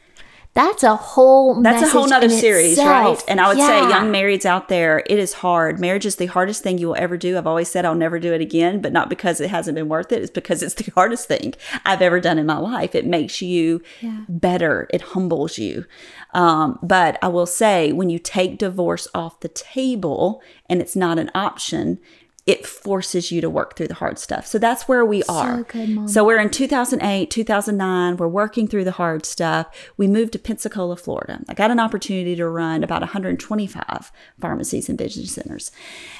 that's 0.54 0.82
a 0.82 0.96
whole 0.96 1.62
that's 1.62 1.82
a 1.82 1.88
whole 1.88 2.06
nother 2.06 2.28
series, 2.28 2.72
itself. 2.72 3.20
right? 3.20 3.24
And 3.26 3.40
I 3.40 3.48
would 3.48 3.56
say, 3.56 3.80
young 3.88 4.12
marrieds 4.12 4.44
out 4.44 4.68
there, 4.68 5.02
it 5.06 5.18
is 5.18 5.32
hard. 5.32 5.80
Marriage 5.80 6.04
is 6.04 6.16
the 6.16 6.26
hardest 6.26 6.62
thing 6.62 6.76
you 6.76 6.88
will 6.88 6.96
ever 6.96 7.16
do. 7.16 7.38
I've 7.38 7.46
always 7.46 7.70
said 7.70 7.86
I'll 7.86 7.94
never 7.94 8.18
do 8.18 8.34
it 8.34 8.42
again, 8.42 8.82
but 8.82 8.92
not 8.92 9.08
because 9.08 9.40
it 9.40 9.48
hasn't 9.48 9.76
been 9.76 9.88
worth 9.88 10.12
it. 10.12 10.20
It's 10.20 10.30
because 10.30 10.62
it's 10.62 10.74
the 10.74 10.90
hardest 10.94 11.26
thing 11.26 11.54
I've 11.86 12.02
ever 12.02 12.20
done 12.20 12.38
in 12.38 12.44
my 12.44 12.58
life. 12.58 12.94
It 12.94 13.06
makes 13.06 13.40
you 13.40 13.80
better, 14.28 14.88
it 14.92 15.00
humbles 15.00 15.56
you. 15.56 15.86
Um, 16.34 16.78
but 16.82 17.18
I 17.22 17.28
will 17.28 17.46
say, 17.46 17.92
when 17.92 18.10
you 18.10 18.18
take 18.18 18.58
divorce 18.58 19.08
off 19.14 19.40
the 19.40 19.48
table 19.48 20.42
and 20.68 20.82
it's 20.82 20.96
not 20.96 21.18
an 21.18 21.30
option, 21.34 21.98
it 22.44 22.66
forces 22.66 23.30
you 23.30 23.40
to 23.40 23.48
work 23.48 23.76
through 23.76 23.86
the 23.86 23.94
hard 23.94 24.18
stuff. 24.18 24.46
So 24.46 24.58
that's 24.58 24.88
where 24.88 25.04
we 25.04 25.22
are. 25.28 25.62
good, 25.62 26.10
So 26.10 26.24
we're 26.24 26.40
in 26.40 26.50
2008, 26.50 27.30
2009. 27.30 28.16
We're 28.16 28.26
working 28.26 28.66
through 28.66 28.82
the 28.82 28.92
hard 28.92 29.24
stuff. 29.24 29.68
We 29.96 30.08
moved 30.08 30.32
to 30.32 30.40
Pensacola, 30.40 30.96
Florida. 30.96 31.40
I 31.48 31.54
got 31.54 31.70
an 31.70 31.78
opportunity 31.78 32.34
to 32.34 32.48
run 32.48 32.82
about 32.82 33.00
125 33.00 34.10
pharmacies 34.40 34.88
and 34.88 34.98
vision 34.98 35.26
centers. 35.26 35.70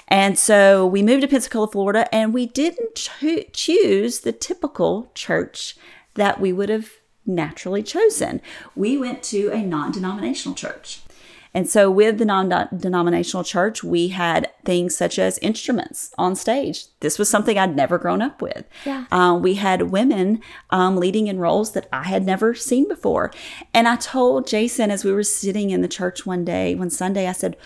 And 0.07 0.39
so 0.39 0.87
we 0.87 1.03
moved 1.03 1.23
to 1.23 1.29
Pensacola, 1.29 1.67
Florida, 1.67 2.13
and 2.15 2.33
we 2.33 2.47
didn't 2.47 2.95
cho- 2.95 3.43
choose 3.53 4.21
the 4.21 4.33
typical 4.33 5.11
church 5.15 5.77
that 6.15 6.41
we 6.41 6.53
would 6.53 6.69
have 6.69 6.91
naturally 7.27 7.83
chosen. 7.83 8.41
We 8.77 8.97
went 8.97 9.23
to 9.25 9.51
a 9.51 9.63
non 9.63 9.93
denominational 9.93 10.55
church. 10.55 11.02
And 11.55 11.69
so, 11.69 11.91
with 11.91 12.19
the 12.19 12.25
non 12.25 12.49
denominational 12.75 13.45
church, 13.45 13.85
we 13.85 14.09
had 14.09 14.51
things 14.65 14.97
such 14.97 15.19
as 15.19 15.39
instruments 15.39 16.15
on 16.17 16.35
stage. 16.35 16.87
This 17.01 17.19
was 17.19 17.29
something 17.29 17.59
I'd 17.59 17.77
never 17.77 17.99
grown 17.99 18.23
up 18.23 18.41
with. 18.41 18.65
Yeah. 18.87 19.07
Um, 19.11 19.43
we 19.43 19.55
had 19.55 19.91
women 19.91 20.41
um, 20.71 20.97
leading 20.97 21.27
in 21.27 21.39
roles 21.39 21.73
that 21.73 21.89
I 21.93 22.05
had 22.05 22.25
never 22.25 22.55
seen 22.55 22.89
before. 22.89 23.33
And 23.75 23.87
I 23.87 23.97
told 23.97 24.47
Jason 24.47 24.91
as 24.91 25.05
we 25.05 25.13
were 25.13 25.23
sitting 25.23 25.71
in 25.71 25.83
the 25.83 25.89
church 25.89 26.25
one 26.25 26.45
day, 26.45 26.75
one 26.75 26.91
Sunday, 26.91 27.29
I 27.29 27.33
said, 27.33 27.57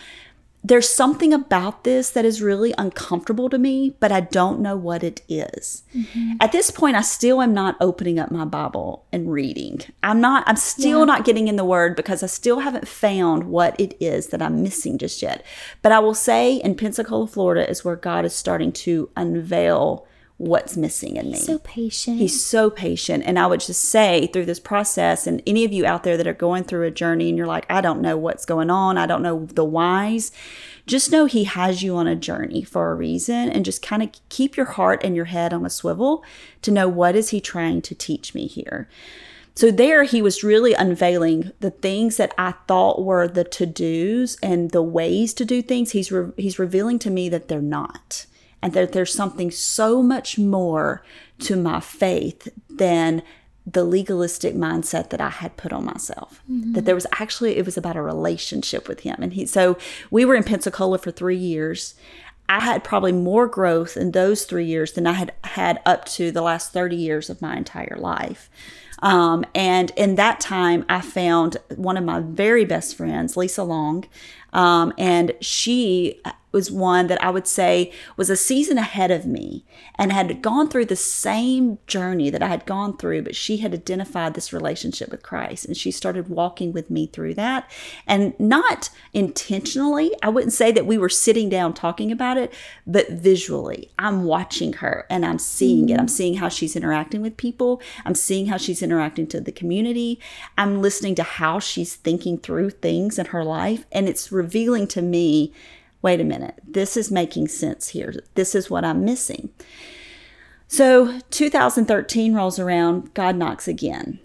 there's 0.67 0.89
something 0.89 1.33
about 1.33 1.85
this 1.85 2.11
that 2.11 2.25
is 2.25 2.43
really 2.43 2.75
uncomfortable 2.77 3.49
to 3.49 3.57
me, 3.57 3.95
but 4.01 4.11
I 4.11 4.21
don't 4.21 4.59
know 4.59 4.77
what 4.77 5.05
it 5.05 5.23
is. 5.29 5.85
Mm-hmm. 5.95 6.39
At 6.41 6.51
this 6.51 6.73
point, 6.73 6.97
I 6.97 7.03
still 7.03 7.41
am 7.41 7.55
not 7.55 7.77
opening 7.81 8.19
up 8.19 8.33
my 8.33 8.45
Bible 8.45 9.05
and 9.13 9.31
reading. 9.31 9.83
I'm 10.03 10.21
not, 10.21 10.43
I'm 10.49 10.57
still 10.57 11.07
not 11.07 11.25
getting 11.25 11.47
in 11.47 11.55
the 11.55 11.65
word 11.65 11.95
because 11.95 12.25
I 12.25 12.27
still 12.27 12.61
haven't 12.61 12.89
found 12.89 13.45
what 13.45 13.79
it 13.81 13.97
is 14.01 14.29
that 14.29 14.43
I'm 14.43 14.65
missing 14.65 14.99
just 14.99 15.23
yet. 15.23 15.45
But 15.83 15.93
I 15.93 16.01
will 16.01 16.15
say 16.15 16.57
in 16.57 16.75
Pensacola, 16.75 17.29
Florida 17.29 17.69
is 17.71 17.85
where 17.85 17.97
God 17.97 18.25
is 18.25 18.35
starting 18.35 18.73
to 18.73 19.09
unveil 19.17 20.05
what's 20.39 20.77
missing 20.77 21.17
in 21.17 21.31
me. 21.31 21.39
so 21.39 21.59
patient. 21.59 22.19
He's 22.19 22.45
so 22.45 22.69
patient. 22.69 23.25
And 23.27 23.39
I 23.39 23.47
would 23.47 23.61
just 23.61 23.83
say 23.83 24.27
through 24.27 24.45
this 24.45 24.61
process, 24.61 25.27
and 25.27 25.43
any 25.47 25.65
of 25.65 25.73
you 25.73 25.87
out 25.87 26.03
there 26.03 26.17
that 26.17 26.27
are 26.27 26.35
going 26.35 26.65
through 26.65 26.87
a 26.87 26.91
journey 26.91 27.29
and 27.29 27.39
you're 27.39 27.47
like, 27.47 27.65
I 27.71 27.81
don't 27.81 28.03
know 28.03 28.17
what's 28.17 28.45
going 28.45 28.69
on, 28.69 28.99
I 28.99 29.07
don't 29.07 29.23
know 29.23 29.47
the 29.47 29.65
whys, 29.65 30.33
just 30.87 31.11
know 31.11 31.25
He 31.25 31.45
has 31.45 31.83
you 31.83 31.97
on 31.97 32.07
a 32.07 32.15
journey 32.15 32.63
for 32.63 32.91
a 32.91 32.95
reason 32.95 33.51
and 33.51 33.65
just 33.65 33.81
kind 33.81 34.03
of 34.03 34.11
keep 34.29 34.57
your 34.57 34.67
heart 34.67 35.03
and 35.03 35.17
your 35.17 35.25
head 35.25 35.53
on 35.55 35.65
a 35.65 35.71
swivel 35.71 36.23
to 36.63 36.71
know 36.71 36.87
what 36.89 37.17
is 37.17 37.31
He 37.31 37.41
trying 37.41 37.81
to 37.83 37.95
teach 37.95 38.35
me 38.35 38.47
here. 38.47 38.89
So 39.55 39.71
there 39.71 40.05
he 40.05 40.21
was 40.21 40.45
really 40.45 40.75
unveiling 40.75 41.51
the 41.61 41.71
things 41.71 42.19
that 42.19 42.35
I 42.37 42.53
thought 42.69 43.03
were 43.03 43.27
the 43.27 43.43
to-dos 43.43 44.37
and 44.43 44.71
the 44.71 44.83
ways 44.83 45.33
to 45.33 45.47
do 45.47 45.63
things. 45.63 45.93
He's 45.93 46.13
re- 46.13 46.31
he's 46.37 46.59
revealing 46.59 46.99
to 47.01 47.11
me 47.11 47.31
that 47.31 47.49
they're 47.49 47.63
not. 47.63 48.27
And 48.67 48.75
that 48.75 48.91
there's 48.91 49.15
something 49.15 49.53
so 49.53 50.03
much 50.03 50.39
more 50.39 51.05
to 51.39 51.55
my 51.55 51.79
faith 51.79 52.49
than 52.69 53.23
the 53.65 53.85
legalistic 53.85 54.57
mindset 54.57 55.11
that 55.11 55.21
I 55.21 55.29
had 55.29 55.57
put 55.57 55.73
on 55.73 55.85
myself. 55.85 56.43
That 56.75 56.85
there 56.85 56.97
was 56.97 57.07
actually 57.13 57.59
it 57.59 57.65
was 57.65 57.77
about 57.77 57.95
a 57.95 58.03
relationship 58.03 58.89
with 58.89 59.01
him. 59.01 59.19
And 59.21 59.35
he 59.35 59.47
so 59.47 59.79
we 60.11 60.25
were 60.25 60.35
in 60.35 60.43
Pensacola 60.43 60.99
for 60.99 61.13
3 61.13 61.37
years. 61.37 61.95
I 62.49 62.59
had 62.59 62.83
probably 62.83 63.13
more 63.13 63.47
growth 63.47 63.97
in 63.97 64.11
those 64.11 64.47
3 64.47 64.65
years 64.65 64.95
than 64.95 65.07
I 65.07 65.13
had 65.13 65.33
had 65.45 65.81
up 65.87 66.07
to 66.07 66.33
the 66.33 66.43
last 66.43 66.73
30 66.73 66.97
years 66.97 67.31
of 67.31 67.41
my 67.41 67.57
entire 67.57 67.97
life. 67.97 68.51
Um, 69.01 69.45
and 69.55 69.93
in 69.97 70.17
that 70.17 70.41
time, 70.41 70.85
I 70.89 71.01
found 71.01 71.59
one 71.77 71.97
of 71.97 72.03
my 72.05 72.19
very 72.21 72.65
best 72.65 72.97
friends, 72.97 73.37
Lisa 73.37 73.63
Long, 73.63 74.07
um, 74.53 74.93
and 74.99 75.33
she 75.41 76.21
was 76.57 76.71
one 76.71 77.07
that 77.09 77.23
I 77.23 77.29
would 77.29 77.47
say 77.47 77.93
was 78.17 78.31
a 78.31 78.37
season 78.37 78.79
ahead 78.79 79.11
of 79.11 79.27
me 79.27 79.67
and 79.97 80.11
had 80.11 80.41
gone 80.41 80.71
through 80.71 80.87
the 80.87 80.97
same 80.97 81.79
journey 81.87 82.31
that 82.31 82.43
I 82.43 82.47
had 82.47 82.65
gone 82.65 82.97
through, 82.97 83.23
but 83.23 83.37
she 83.37 83.59
had 83.59 83.75
identified 83.75 84.33
this 84.33 84.55
relationship 84.55 85.11
with 85.11 85.23
Christ 85.23 85.67
and 85.67 85.77
she 85.77 85.91
started 85.91 86.31
walking 86.31 86.73
with 86.73 86.89
me 86.89 87.09
through 87.09 87.35
that. 87.35 87.71
And 88.07 88.33
not 88.41 88.89
intentionally, 89.13 90.13
I 90.23 90.31
wouldn't 90.31 90.55
say 90.55 90.73
that 90.73 90.87
we 90.87 90.97
were 90.97 91.11
sitting 91.11 91.51
down 91.51 91.75
talking 91.75 92.11
about 92.11 92.39
it, 92.39 92.55
but 92.87 93.11
visually, 93.11 93.91
I'm 93.99 94.25
watching 94.25 94.73
her 94.75 95.05
and 95.11 95.27
I'm 95.27 95.39
seeing 95.39 95.91
it. 95.91 96.01
I'm 96.01 96.09
seeing 96.09 96.37
how 96.37 96.49
she's 96.49 96.75
interacting 96.75 97.21
with 97.21 97.37
people, 97.37 97.83
I'm 98.07 98.15
seeing 98.15 98.47
how 98.47 98.57
she's 98.57 98.83
interacting 98.83 99.27
to 99.27 99.43
the 99.43 99.53
community, 99.53 100.19
I'm 100.57 100.81
listening 100.81 101.17
to 101.17 101.23
how 101.23 101.59
she's 101.59 101.97
thinking 101.97 102.39
through 102.39 102.71
things 102.71 103.19
in 103.19 103.27
her 103.27 103.45
life, 103.45 103.85
and 103.93 104.09
it's 104.09 104.33
revealing 104.37 104.87
to 104.89 105.03
me 105.03 105.53
wait 106.03 106.21
a 106.21 106.25
minute, 106.25 106.55
this 106.65 106.97
is 106.97 107.11
making 107.11 107.49
sense 107.49 107.89
here. 107.89 108.15
This 108.37 108.55
is 108.55 108.71
what 108.71 108.85
I'm 108.85 109.05
missing. 109.05 109.51
So 110.69 111.19
2013 111.31 112.33
rolls 112.33 112.61
around, 112.61 113.13
God 113.13 113.35
knocks 113.35 113.67
again. 113.67 114.21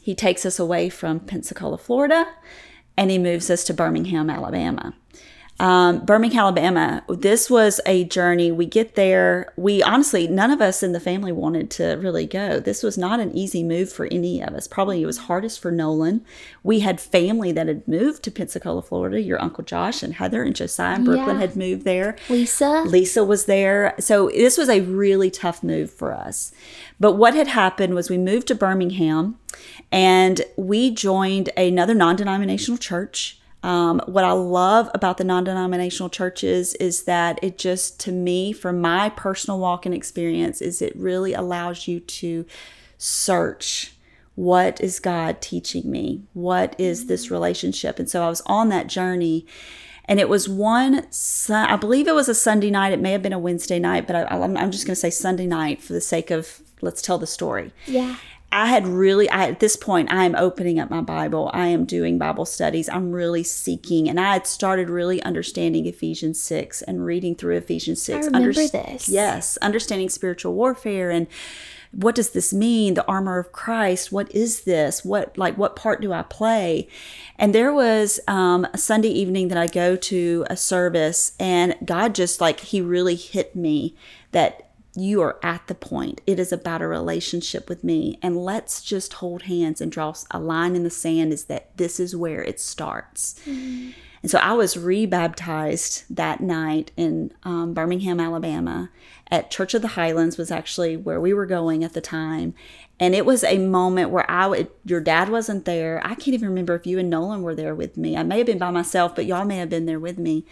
He 0.00 0.14
takes 0.14 0.46
us 0.46 0.58
away 0.58 0.88
from 0.88 1.20
Pensacola, 1.20 1.76
Florida, 1.76 2.26
and 2.96 3.10
he 3.10 3.18
moves 3.18 3.50
us 3.50 3.64
to 3.64 3.74
Birmingham, 3.74 4.30
Alabama. 4.30 4.94
Um, 5.60 6.04
Birmingham, 6.04 6.40
Alabama, 6.40 7.04
this 7.08 7.48
was 7.48 7.80
a 7.86 8.04
journey. 8.04 8.50
We 8.50 8.66
get 8.66 8.96
there. 8.96 9.52
We 9.56 9.84
honestly, 9.84 10.26
none 10.26 10.50
of 10.50 10.60
us 10.60 10.82
in 10.82 10.90
the 10.92 10.98
family 10.98 11.30
wanted 11.30 11.70
to 11.72 11.92
really 11.94 12.26
go. 12.26 12.58
This 12.58 12.82
was 12.82 12.98
not 12.98 13.20
an 13.20 13.30
easy 13.36 13.62
move 13.62 13.90
for 13.92 14.06
any 14.06 14.42
of 14.42 14.52
us. 14.52 14.66
Probably 14.66 15.00
it 15.00 15.06
was 15.06 15.18
hardest 15.18 15.60
for 15.60 15.70
Nolan. 15.70 16.24
We 16.64 16.80
had 16.80 17.00
family 17.00 17.52
that 17.52 17.68
had 17.68 17.86
moved 17.86 18.24
to 18.24 18.32
Pensacola, 18.32 18.82
Florida. 18.82 19.20
Your 19.20 19.40
Uncle 19.40 19.62
Josh 19.62 20.02
and 20.02 20.14
Heather 20.14 20.42
and 20.42 20.56
Josiah 20.56 20.96
and 20.96 21.04
Brooklyn 21.04 21.36
Yeah. 21.36 21.40
had 21.42 21.56
moved 21.56 21.84
there. 21.84 22.16
Lisa. 22.28 22.82
Lisa 22.86 23.22
was 23.24 23.44
there. 23.44 23.94
So 24.00 24.30
this 24.30 24.58
was 24.58 24.68
a 24.68 24.80
really 24.80 25.30
tough 25.30 25.62
move 25.62 25.90
for 25.90 26.12
us. 26.12 26.50
But 26.98 27.12
what 27.12 27.34
had 27.34 27.46
happened 27.46 27.94
was 27.94 28.10
we 28.10 28.18
moved 28.18 28.48
to 28.48 28.56
Birmingham 28.56 29.38
and 29.92 30.40
we 30.56 30.90
joined 30.90 31.50
another 31.56 31.94
non 31.94 32.16
denominational 32.16 32.76
church. 32.78 33.38
Um, 33.64 34.02
what 34.04 34.24
I 34.24 34.32
love 34.32 34.90
about 34.92 35.16
the 35.16 35.24
non 35.24 35.44
denominational 35.44 36.10
churches 36.10 36.74
is 36.74 37.04
that 37.04 37.38
it 37.42 37.56
just, 37.56 37.98
to 38.00 38.12
me, 38.12 38.52
from 38.52 38.78
my 38.78 39.08
personal 39.08 39.58
walk 39.58 39.86
and 39.86 39.94
experience, 39.94 40.60
is 40.60 40.82
it 40.82 40.94
really 40.94 41.32
allows 41.32 41.88
you 41.88 41.98
to 41.98 42.44
search 42.98 43.94
what 44.34 44.82
is 44.82 45.00
God 45.00 45.40
teaching 45.40 45.90
me? 45.90 46.24
What 46.34 46.78
is 46.78 47.06
this 47.06 47.30
relationship? 47.30 47.98
And 47.98 48.08
so 48.08 48.22
I 48.22 48.28
was 48.28 48.42
on 48.44 48.68
that 48.68 48.86
journey. 48.86 49.46
And 50.04 50.20
it 50.20 50.28
was 50.28 50.46
one, 50.46 51.06
I 51.48 51.76
believe 51.76 52.06
it 52.06 52.14
was 52.14 52.28
a 52.28 52.34
Sunday 52.34 52.70
night. 52.70 52.92
It 52.92 53.00
may 53.00 53.12
have 53.12 53.22
been 53.22 53.32
a 53.32 53.38
Wednesday 53.38 53.78
night, 53.78 54.06
but 54.06 54.14
I, 54.14 54.24
I'm 54.24 54.54
I'm 54.58 54.70
just 54.70 54.84
going 54.84 54.94
to 54.94 55.00
say 55.00 55.08
Sunday 55.08 55.46
night 55.46 55.82
for 55.82 55.94
the 55.94 56.00
sake 56.02 56.30
of 56.30 56.60
let's 56.82 57.00
tell 57.00 57.16
the 57.16 57.26
story. 57.26 57.72
Yeah. 57.86 58.16
I 58.54 58.66
had 58.66 58.86
really, 58.86 59.28
I, 59.28 59.48
at 59.48 59.58
this 59.58 59.74
point, 59.74 60.12
I 60.12 60.24
am 60.24 60.36
opening 60.36 60.78
up 60.78 60.88
my 60.88 61.00
Bible. 61.00 61.50
I 61.52 61.66
am 61.66 61.84
doing 61.84 62.18
Bible 62.18 62.46
studies. 62.46 62.88
I'm 62.88 63.10
really 63.10 63.42
seeking. 63.42 64.08
And 64.08 64.20
I 64.20 64.34
had 64.34 64.46
started 64.46 64.88
really 64.88 65.20
understanding 65.24 65.86
Ephesians 65.86 66.40
6 66.40 66.80
and 66.82 67.04
reading 67.04 67.34
through 67.34 67.56
Ephesians 67.56 68.00
6. 68.02 68.28
I 68.28 68.30
remember 68.30 68.52
this. 68.52 69.08
Yes, 69.08 69.56
understanding 69.56 70.08
spiritual 70.08 70.54
warfare 70.54 71.10
and 71.10 71.26
what 71.90 72.14
does 72.14 72.30
this 72.30 72.52
mean? 72.52 72.94
The 72.94 73.06
armor 73.06 73.38
of 73.38 73.52
Christ. 73.52 74.10
What 74.10 74.32
is 74.32 74.62
this? 74.62 75.04
What, 75.04 75.36
like, 75.38 75.56
what 75.56 75.76
part 75.76 76.00
do 76.00 76.12
I 76.12 76.22
play? 76.22 76.88
And 77.36 77.54
there 77.54 77.72
was 77.72 78.18
um, 78.26 78.66
a 78.72 78.78
Sunday 78.78 79.10
evening 79.10 79.48
that 79.48 79.58
I 79.58 79.68
go 79.68 79.94
to 79.94 80.44
a 80.50 80.56
service, 80.56 81.36
and 81.38 81.76
God 81.84 82.14
just, 82.14 82.40
like, 82.40 82.60
He 82.60 82.80
really 82.80 83.14
hit 83.14 83.54
me 83.54 83.94
that 84.32 84.70
you 84.94 85.20
are 85.22 85.38
at 85.42 85.66
the 85.66 85.74
point. 85.74 86.20
It 86.26 86.38
is 86.38 86.52
about 86.52 86.82
a 86.82 86.86
relationship 86.86 87.68
with 87.68 87.82
me. 87.82 88.18
And 88.22 88.36
let's 88.36 88.82
just 88.82 89.14
hold 89.14 89.42
hands 89.42 89.80
and 89.80 89.90
draw 89.90 90.14
a 90.30 90.38
line 90.38 90.76
in 90.76 90.84
the 90.84 90.90
sand 90.90 91.32
is 91.32 91.46
that 91.46 91.76
this 91.76 91.98
is 91.98 92.14
where 92.14 92.42
it 92.42 92.60
starts. 92.60 93.34
Mm-hmm. 93.46 93.90
And 94.22 94.30
so 94.30 94.38
I 94.38 94.54
was 94.54 94.76
rebaptized 94.76 96.04
that 96.08 96.40
night 96.40 96.92
in 96.96 97.32
um, 97.42 97.74
Birmingham, 97.74 98.20
Alabama, 98.20 98.90
at 99.30 99.50
Church 99.50 99.74
of 99.74 99.82
the 99.82 99.88
Highlands, 99.88 100.36
was 100.36 100.50
actually 100.50 100.96
where 100.96 101.20
we 101.20 101.32
were 101.32 101.46
going 101.46 101.82
at 101.82 101.92
the 101.92 102.00
time. 102.00 102.54
And 103.00 103.14
it 103.14 103.26
was 103.26 103.42
a 103.42 103.58
moment 103.58 104.10
where 104.10 104.30
I 104.30 104.46
would, 104.46 104.70
your 104.84 105.00
dad 105.00 105.28
wasn't 105.28 105.64
there. 105.64 106.00
I 106.04 106.14
can't 106.14 106.28
even 106.28 106.48
remember 106.48 106.76
if 106.76 106.86
you 106.86 106.98
and 106.98 107.10
Nolan 107.10 107.42
were 107.42 107.54
there 107.54 107.74
with 107.74 107.96
me. 107.96 108.16
I 108.16 108.22
may 108.22 108.38
have 108.38 108.46
been 108.46 108.58
by 108.58 108.70
myself, 108.70 109.16
but 109.16 109.26
y'all 109.26 109.44
may 109.44 109.56
have 109.56 109.68
been 109.68 109.86
there 109.86 109.98
with 109.98 110.16
me. 110.16 110.44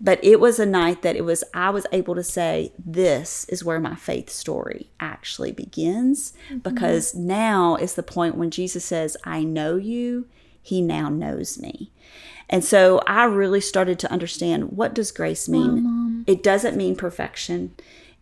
But 0.00 0.22
it 0.22 0.38
was 0.38 0.60
a 0.60 0.66
night 0.66 1.02
that 1.02 1.16
it 1.16 1.24
was, 1.24 1.42
I 1.52 1.70
was 1.70 1.86
able 1.90 2.14
to 2.14 2.22
say, 2.22 2.72
this 2.78 3.44
is 3.46 3.64
where 3.64 3.80
my 3.80 3.96
faith 3.96 4.30
story 4.30 4.90
actually 5.00 5.50
begins. 5.50 6.34
Mm-hmm. 6.48 6.58
Because 6.58 7.16
now 7.16 7.74
is 7.74 7.94
the 7.94 8.04
point 8.04 8.36
when 8.36 8.52
Jesus 8.52 8.84
says, 8.84 9.16
I 9.24 9.42
know 9.42 9.74
you, 9.74 10.28
he 10.62 10.80
now 10.80 11.08
knows 11.08 11.58
me. 11.58 11.90
And 12.48 12.64
so 12.64 13.00
I 13.06 13.24
really 13.24 13.60
started 13.60 13.98
to 13.98 14.12
understand 14.12 14.70
what 14.72 14.94
does 14.94 15.10
grace 15.10 15.48
mean? 15.48 15.84
Wow, 15.84 16.24
it 16.26 16.42
doesn't 16.42 16.76
mean 16.76 16.94
perfection 16.94 17.74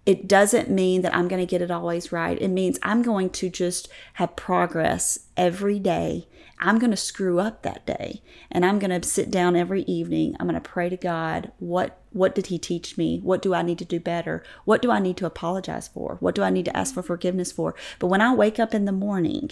it 0.06 0.28
doesn't 0.28 0.70
mean 0.70 1.02
that 1.02 1.14
I'm 1.14 1.26
going 1.26 1.44
to 1.44 1.50
get 1.50 1.60
it 1.60 1.70
always 1.70 2.12
right. 2.12 2.40
It 2.40 2.48
means 2.48 2.78
I'm 2.82 3.02
going 3.02 3.28
to 3.30 3.50
just 3.50 3.88
have 4.14 4.36
progress 4.36 5.18
every 5.36 5.80
day. 5.80 6.28
I'm 6.58 6.78
going 6.78 6.92
to 6.92 6.96
screw 6.96 7.40
up 7.40 7.62
that 7.62 7.84
day 7.84 8.22
and 8.50 8.64
I'm 8.64 8.78
going 8.78 8.98
to 8.98 9.06
sit 9.06 9.30
down 9.30 9.56
every 9.56 9.82
evening. 9.82 10.36
I'm 10.38 10.46
going 10.46 10.60
to 10.60 10.66
pray 10.66 10.88
to 10.88 10.96
God, 10.96 11.50
what 11.58 12.00
what 12.12 12.34
did 12.34 12.46
he 12.46 12.58
teach 12.58 12.96
me? 12.96 13.18
What 13.18 13.42
do 13.42 13.52
I 13.52 13.60
need 13.60 13.78
to 13.78 13.84
do 13.84 14.00
better? 14.00 14.42
What 14.64 14.80
do 14.80 14.90
I 14.90 15.00
need 15.00 15.18
to 15.18 15.26
apologize 15.26 15.88
for? 15.88 16.16
What 16.20 16.34
do 16.34 16.42
I 16.42 16.48
need 16.48 16.64
to 16.64 16.74
ask 16.74 16.94
for 16.94 17.02
forgiveness 17.02 17.52
for? 17.52 17.74
But 17.98 18.06
when 18.06 18.22
I 18.22 18.34
wake 18.34 18.58
up 18.58 18.72
in 18.72 18.86
the 18.86 18.92
morning, 18.92 19.50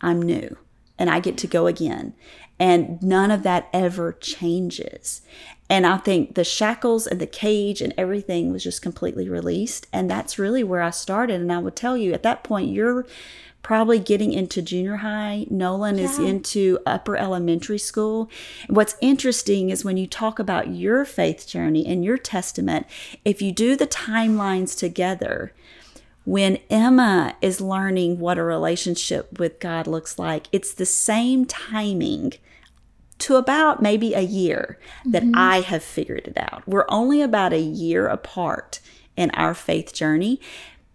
I'm 0.00 0.20
new 0.20 0.56
and 1.00 1.10
I 1.10 1.18
get 1.18 1.36
to 1.38 1.48
go 1.48 1.66
again. 1.66 2.14
And 2.60 3.02
none 3.02 3.30
of 3.30 3.42
that 3.42 3.68
ever 3.72 4.12
changes. 4.12 5.22
And 5.70 5.86
I 5.86 5.96
think 5.96 6.34
the 6.34 6.44
shackles 6.44 7.06
and 7.06 7.20
the 7.20 7.26
cage 7.26 7.80
and 7.80 7.94
everything 7.96 8.52
was 8.52 8.62
just 8.62 8.82
completely 8.82 9.28
released. 9.28 9.86
And 9.92 10.10
that's 10.10 10.38
really 10.38 10.62
where 10.62 10.82
I 10.82 10.90
started. 10.90 11.40
And 11.40 11.50
I 11.50 11.58
would 11.58 11.74
tell 11.74 11.96
you 11.96 12.12
at 12.12 12.22
that 12.22 12.44
point, 12.44 12.70
you're 12.70 13.06
probably 13.62 13.98
getting 13.98 14.32
into 14.32 14.60
junior 14.60 14.96
high. 14.96 15.46
Nolan 15.48 15.96
yeah. 15.96 16.04
is 16.04 16.18
into 16.18 16.78
upper 16.84 17.16
elementary 17.16 17.78
school. 17.78 18.30
What's 18.68 18.96
interesting 19.00 19.70
is 19.70 19.84
when 19.84 19.96
you 19.96 20.06
talk 20.06 20.38
about 20.38 20.74
your 20.74 21.06
faith 21.06 21.46
journey 21.46 21.86
and 21.86 22.04
your 22.04 22.18
testament, 22.18 22.86
if 23.24 23.40
you 23.40 23.52
do 23.52 23.74
the 23.74 23.86
timelines 23.86 24.76
together, 24.76 25.52
when 26.24 26.58
Emma 26.68 27.34
is 27.40 27.60
learning 27.60 28.18
what 28.18 28.38
a 28.38 28.42
relationship 28.42 29.38
with 29.38 29.58
God 29.58 29.86
looks 29.86 30.18
like, 30.18 30.46
it's 30.52 30.74
the 30.74 30.86
same 30.86 31.44
timing 31.46 32.34
to 33.18 33.36
about 33.36 33.82
maybe 33.82 34.14
a 34.14 34.20
year 34.20 34.78
that 35.04 35.22
mm-hmm. 35.22 35.34
I 35.36 35.60
have 35.60 35.82
figured 35.82 36.26
it 36.26 36.38
out. 36.38 36.62
We're 36.66 36.86
only 36.88 37.20
about 37.20 37.52
a 37.52 37.60
year 37.60 38.06
apart 38.06 38.80
in 39.16 39.30
our 39.32 39.54
faith 39.54 39.92
journey. 39.92 40.40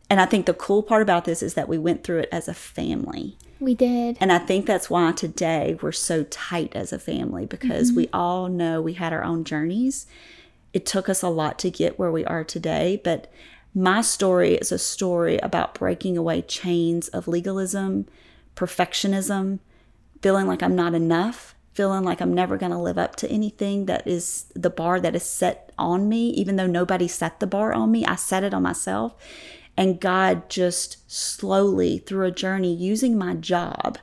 And 0.10 0.20
I 0.20 0.26
think 0.26 0.46
the 0.46 0.54
cool 0.54 0.84
part 0.84 1.02
about 1.02 1.26
this 1.26 1.42
is 1.42 1.54
that 1.54 1.68
we 1.68 1.78
went 1.78 2.04
through 2.04 2.20
it 2.20 2.30
as 2.32 2.48
a 2.48 2.54
family. 2.54 3.38
We 3.60 3.74
did. 3.74 4.18
And 4.20 4.32
I 4.32 4.40
think 4.40 4.66
that's 4.66 4.90
why 4.90 5.12
today 5.12 5.78
we're 5.82 5.92
so 5.92 6.24
tight 6.26 6.76
as 6.76 6.92
a 6.92 7.00
family 7.00 7.46
because 7.46 7.90
mm-hmm. 7.90 7.98
we 7.98 8.10
all 8.12 8.48
know 8.48 8.82
we 8.82 8.94
had 8.94 9.14
our 9.14 9.24
own 9.24 9.44
journeys. 9.44 10.08
It 10.74 10.86
took 10.86 11.08
us 11.08 11.22
a 11.22 11.30
lot 11.30 11.58
to 11.60 11.72
get 11.72 11.98
where 11.98 12.12
we 12.12 12.26
are 12.26 12.44
today, 12.44 13.00
but 13.04 13.32
my 13.76 14.00
story 14.00 14.56
is 14.56 14.72
a 14.72 14.80
story 14.80 15.38
about 15.40 15.74
breaking 15.74 16.18
away 16.18 16.42
chains 16.42 17.10
of 17.10 17.28
legalism, 17.28 18.08
perfectionism, 18.56 19.60
feeling 20.22 20.48
like 20.48 20.64
I'm 20.64 20.78
not 20.78 20.94
enough, 20.96 21.56
feeling 21.74 22.06
like 22.06 22.22
I'm 22.22 22.34
never 22.34 22.56
going 22.56 22.72
to 22.72 22.78
live 22.78 22.98
up 22.98 23.18
to 23.18 23.30
anything 23.30 23.86
that 23.88 24.08
is 24.08 24.46
the 24.56 24.70
bar 24.70 25.02
that 25.02 25.14
is 25.14 25.24
set 25.24 25.74
on 25.78 26.08
me, 26.08 26.30
even 26.30 26.56
though 26.56 26.68
nobody 26.68 27.10
set 27.10 27.42
the 27.42 27.48
bar 27.48 27.74
on 27.74 27.92
me. 27.92 28.06
I 28.06 28.16
set 28.16 28.46
it 28.46 28.54
on 28.54 28.64
myself. 28.64 29.14
And 29.76 30.00
God 30.00 30.50
just 30.50 31.12
slowly, 31.12 31.98
through 31.98 32.28
a 32.28 32.32
journey 32.32 32.74
using 32.74 33.18
my 33.18 33.34
job, 33.34 33.98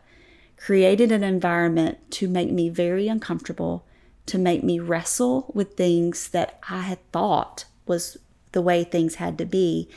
created 0.58 1.10
an 1.10 1.24
environment 1.24 2.10
to 2.10 2.28
make 2.28 2.50
me 2.52 2.68
very 2.68 3.08
uncomfortable, 3.08 3.86
to 4.26 4.36
make 4.36 4.62
me 4.62 4.78
wrestle 4.78 5.50
with 5.54 5.78
things 5.78 6.28
that 6.28 6.60
I 6.68 6.82
had 6.82 7.10
thought 7.10 7.64
was 7.86 8.18
the 8.52 8.62
way 8.62 8.84
things 8.84 9.16
had 9.16 9.36
to 9.38 9.44
be. 9.44 9.88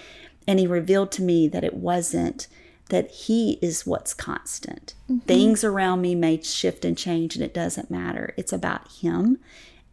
And 0.47 0.59
He 0.59 0.67
revealed 0.67 1.11
to 1.13 1.21
me 1.21 1.47
that 1.47 1.63
it 1.63 1.75
wasn't 1.75 2.47
that 2.89 3.09
He 3.11 3.53
is 3.61 3.85
what's 3.85 4.13
constant. 4.13 4.93
Mm-hmm. 5.09 5.25
Things 5.25 5.63
around 5.63 6.01
me 6.01 6.15
may 6.15 6.41
shift 6.41 6.85
and 6.85 6.97
change, 6.97 7.35
and 7.35 7.43
it 7.43 7.53
doesn't 7.53 7.89
matter. 7.89 8.33
It's 8.37 8.53
about 8.53 8.91
Him, 9.01 9.39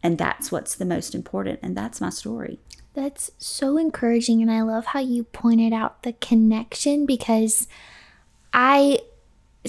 and 0.01 0.17
that's 0.17 0.51
what's 0.51 0.75
the 0.75 0.85
most 0.85 1.15
important. 1.15 1.59
And 1.63 1.75
that's 1.75 2.01
my 2.01 2.09
story. 2.09 2.59
That's 2.93 3.31
so 3.39 3.77
encouraging. 3.77 4.41
And 4.41 4.51
I 4.51 4.61
love 4.61 4.87
how 4.87 4.99
you 4.99 5.23
pointed 5.23 5.73
out 5.73 6.03
the 6.03 6.13
connection 6.13 7.05
because 7.05 7.67
I. 8.53 8.99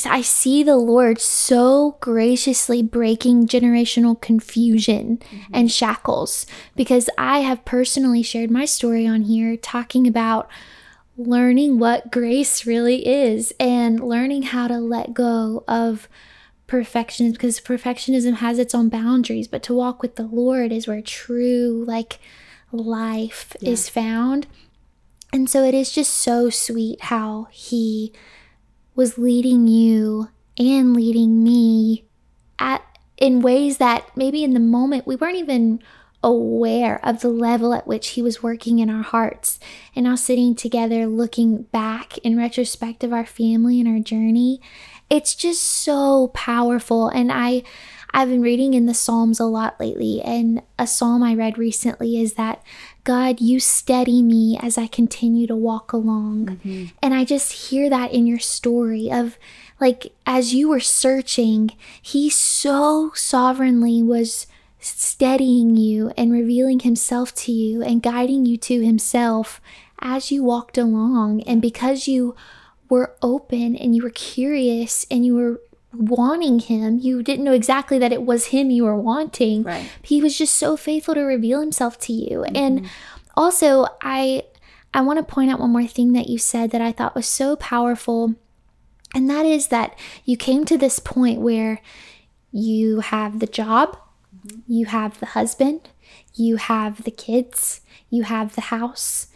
I 0.04 0.22
see 0.22 0.62
the 0.64 0.76
Lord 0.76 1.20
so 1.20 1.96
graciously 2.00 2.82
breaking 2.82 3.46
generational 3.46 4.20
confusion 4.20 5.18
mm-hmm. 5.18 5.54
and 5.54 5.70
shackles 5.70 6.46
because 6.74 7.08
I 7.16 7.40
have 7.40 7.64
personally 7.64 8.22
shared 8.22 8.50
my 8.50 8.64
story 8.64 9.06
on 9.06 9.22
here 9.22 9.56
talking 9.56 10.08
about 10.08 10.50
learning 11.16 11.78
what 11.78 12.10
grace 12.10 12.66
really 12.66 13.06
is 13.06 13.54
and 13.60 14.00
learning 14.00 14.42
how 14.42 14.66
to 14.66 14.78
let 14.78 15.14
go 15.14 15.62
of 15.68 16.08
perfectionism 16.66 17.32
because 17.32 17.60
perfectionism 17.60 18.34
has 18.36 18.58
its 18.58 18.74
own 18.74 18.88
boundaries 18.88 19.46
but 19.46 19.62
to 19.62 19.74
walk 19.74 20.00
with 20.02 20.16
the 20.16 20.24
lord 20.24 20.72
is 20.72 20.88
where 20.88 21.02
true 21.02 21.84
like 21.86 22.18
life 22.72 23.54
yeah. 23.60 23.70
is 23.70 23.88
found 23.88 24.46
and 25.32 25.48
so 25.48 25.62
it 25.62 25.74
is 25.74 25.92
just 25.92 26.12
so 26.14 26.48
sweet 26.48 27.00
how 27.02 27.46
he 27.50 28.12
was 28.94 29.18
leading 29.18 29.66
you 29.66 30.28
and 30.58 30.94
leading 30.94 31.42
me 31.42 32.04
at 32.58 32.82
in 33.16 33.40
ways 33.40 33.78
that 33.78 34.08
maybe 34.16 34.42
in 34.42 34.54
the 34.54 34.60
moment 34.60 35.06
we 35.06 35.16
weren't 35.16 35.36
even 35.36 35.80
aware 36.24 37.04
of 37.06 37.20
the 37.20 37.28
level 37.28 37.74
at 37.74 37.86
which 37.86 38.08
he 38.08 38.22
was 38.22 38.42
working 38.42 38.78
in 38.78 38.88
our 38.88 39.02
hearts. 39.02 39.60
And 39.94 40.04
now 40.04 40.14
sitting 40.14 40.54
together, 40.54 41.06
looking 41.06 41.64
back 41.64 42.16
in 42.18 42.38
retrospect 42.38 43.04
of 43.04 43.12
our 43.12 43.26
family 43.26 43.78
and 43.78 43.88
our 43.88 44.00
journey, 44.00 44.60
it's 45.10 45.34
just 45.34 45.62
so 45.62 46.28
powerful. 46.28 47.08
And 47.08 47.30
I, 47.30 47.62
I've 48.12 48.30
been 48.30 48.40
reading 48.40 48.72
in 48.72 48.86
the 48.86 48.94
Psalms 48.94 49.38
a 49.38 49.44
lot 49.44 49.78
lately, 49.78 50.22
and 50.22 50.62
a 50.78 50.86
psalm 50.86 51.22
I 51.22 51.34
read 51.34 51.58
recently 51.58 52.18
is 52.20 52.34
that 52.34 52.62
God, 53.04 53.40
you 53.40 53.60
steady 53.60 54.22
me 54.22 54.58
as 54.60 54.78
I 54.78 54.86
continue 54.86 55.46
to 55.46 55.54
walk 55.54 55.92
along. 55.92 56.46
Mm-hmm. 56.46 56.84
And 57.02 57.14
I 57.14 57.24
just 57.24 57.70
hear 57.70 57.90
that 57.90 58.12
in 58.12 58.26
your 58.26 58.38
story 58.38 59.12
of 59.12 59.38
like, 59.78 60.14
as 60.26 60.54
you 60.54 60.68
were 60.70 60.80
searching, 60.80 61.70
He 62.00 62.30
so 62.30 63.12
sovereignly 63.14 64.02
was 64.02 64.46
steadying 64.80 65.76
you 65.76 66.12
and 66.16 66.32
revealing 66.32 66.80
himself 66.80 67.34
to 67.34 67.52
you 67.52 67.82
and 67.82 68.02
guiding 68.02 68.44
you 68.46 68.56
to 68.58 68.82
himself 68.82 69.60
as 70.00 70.30
you 70.30 70.42
walked 70.44 70.76
along. 70.76 71.42
And 71.42 71.62
because 71.62 72.06
you 72.06 72.34
were 72.88 73.16
open 73.22 73.76
and 73.76 73.96
you 73.96 74.02
were 74.02 74.10
curious 74.10 75.06
and 75.10 75.24
you 75.24 75.34
were 75.34 75.60
wanting 75.96 76.60
him, 76.60 76.98
you 76.98 77.22
didn't 77.22 77.44
know 77.44 77.52
exactly 77.52 77.98
that 77.98 78.12
it 78.12 78.22
was 78.22 78.46
him 78.46 78.70
you 78.70 78.84
were 78.84 78.98
wanting. 78.98 79.62
Right. 79.62 79.88
He 80.02 80.20
was 80.22 80.36
just 80.36 80.54
so 80.54 80.76
faithful 80.76 81.14
to 81.14 81.20
reveal 81.20 81.60
himself 81.60 81.98
to 82.00 82.12
you. 82.12 82.38
Mm-hmm. 82.40 82.56
And 82.56 82.90
also, 83.36 83.86
I 84.00 84.44
I 84.92 85.00
want 85.00 85.18
to 85.18 85.34
point 85.34 85.50
out 85.50 85.58
one 85.58 85.72
more 85.72 85.86
thing 85.86 86.12
that 86.12 86.28
you 86.28 86.38
said 86.38 86.70
that 86.70 86.80
I 86.80 86.92
thought 86.92 87.16
was 87.16 87.26
so 87.26 87.56
powerful. 87.56 88.34
And 89.14 89.28
that 89.28 89.44
is 89.44 89.68
that 89.68 89.98
you 90.24 90.36
came 90.36 90.64
to 90.66 90.78
this 90.78 90.98
point 90.98 91.40
where 91.40 91.80
you 92.52 93.00
have 93.00 93.40
the 93.40 93.46
job, 93.46 93.96
you 94.68 94.86
have 94.86 95.18
the 95.18 95.26
husband, 95.26 95.88
you 96.34 96.56
have 96.56 97.04
the 97.04 97.10
kids, 97.10 97.80
you 98.10 98.22
have 98.22 98.54
the 98.54 98.62
house, 98.62 99.28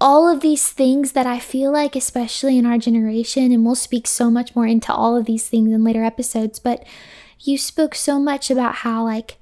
all 0.00 0.28
of 0.28 0.40
these 0.40 0.70
things 0.70 1.12
that 1.12 1.26
I 1.26 1.38
feel 1.38 1.72
like, 1.72 1.96
especially 1.96 2.58
in 2.58 2.66
our 2.66 2.78
generation, 2.78 3.52
and 3.52 3.64
we'll 3.64 3.74
speak 3.74 4.06
so 4.06 4.30
much 4.30 4.54
more 4.54 4.66
into 4.66 4.92
all 4.92 5.16
of 5.16 5.26
these 5.26 5.48
things 5.48 5.72
in 5.72 5.82
later 5.84 6.04
episodes, 6.04 6.58
but 6.58 6.84
you 7.40 7.58
spoke 7.58 7.94
so 7.94 8.18
much 8.18 8.50
about 8.50 8.76
how, 8.76 9.04
like, 9.04 9.38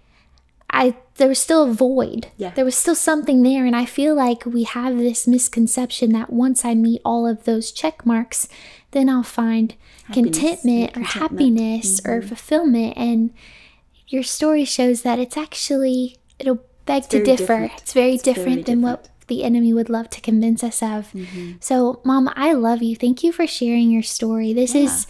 I 0.71 0.97
there 1.17 1.29
was 1.29 1.39
still 1.39 1.65
a 1.65 1.73
void. 1.73 2.29
Yeah. 2.39 2.51
There 2.51 2.65
was 2.65 2.75
still 2.75 2.95
something 2.95 3.43
there. 3.43 3.67
And 3.67 3.77
I 3.77 3.85
feel 3.85 4.15
like 4.15 4.47
we 4.47 4.65
have 4.65 4.97
this 4.97 5.29
misconception 5.29 6.13
that 6.13 6.33
once 6.33 6.65
I 6.65 6.75
meet 6.75 7.03
all 7.05 7.27
of 7.27 7.45
those 7.45 7.71
check 7.71 8.07
marks, 8.07 8.49
then 8.93 9.09
I'll 9.09 9.23
find 9.23 9.75
Happiness 10.05 10.39
contentment 10.39 10.97
and 10.97 11.05
or 11.05 11.09
contentment. 11.09 11.59
happiness 11.59 12.01
or 12.07 12.19
mm-hmm. 12.19 12.29
fulfillment. 12.29 12.95
And 12.97 13.31
your 14.09 14.23
story 14.23 14.65
shows 14.65 15.03
that 15.03 15.19
it's 15.19 15.37
actually, 15.37 16.17
it'll 16.39 16.65
beg 16.87 17.05
to 17.11 17.23
differ. 17.23 17.37
different. 17.37 17.73
It's 17.77 17.93
very 17.93 18.15
It's 18.15 18.25
very 18.25 18.35
different 18.35 18.67
than 18.67 18.81
what 18.81 19.09
the 19.27 19.45
enemy 19.45 19.73
would 19.73 19.91
love 19.91 20.11
to 20.11 20.21
convince 20.21 20.63
us 20.63 20.83
of. 20.83 21.13
Mm-hmm. 21.13 21.53
So, 21.61 22.01
Mom, 22.05 22.31
I 22.35 22.53
love 22.53 22.83
you. 22.83 22.97
Thank 22.97 23.23
you 23.23 23.33
for 23.33 23.47
sharing 23.47 23.91
your 23.91 24.03
story. 24.03 24.53
This 24.53 24.75
is 24.75 25.07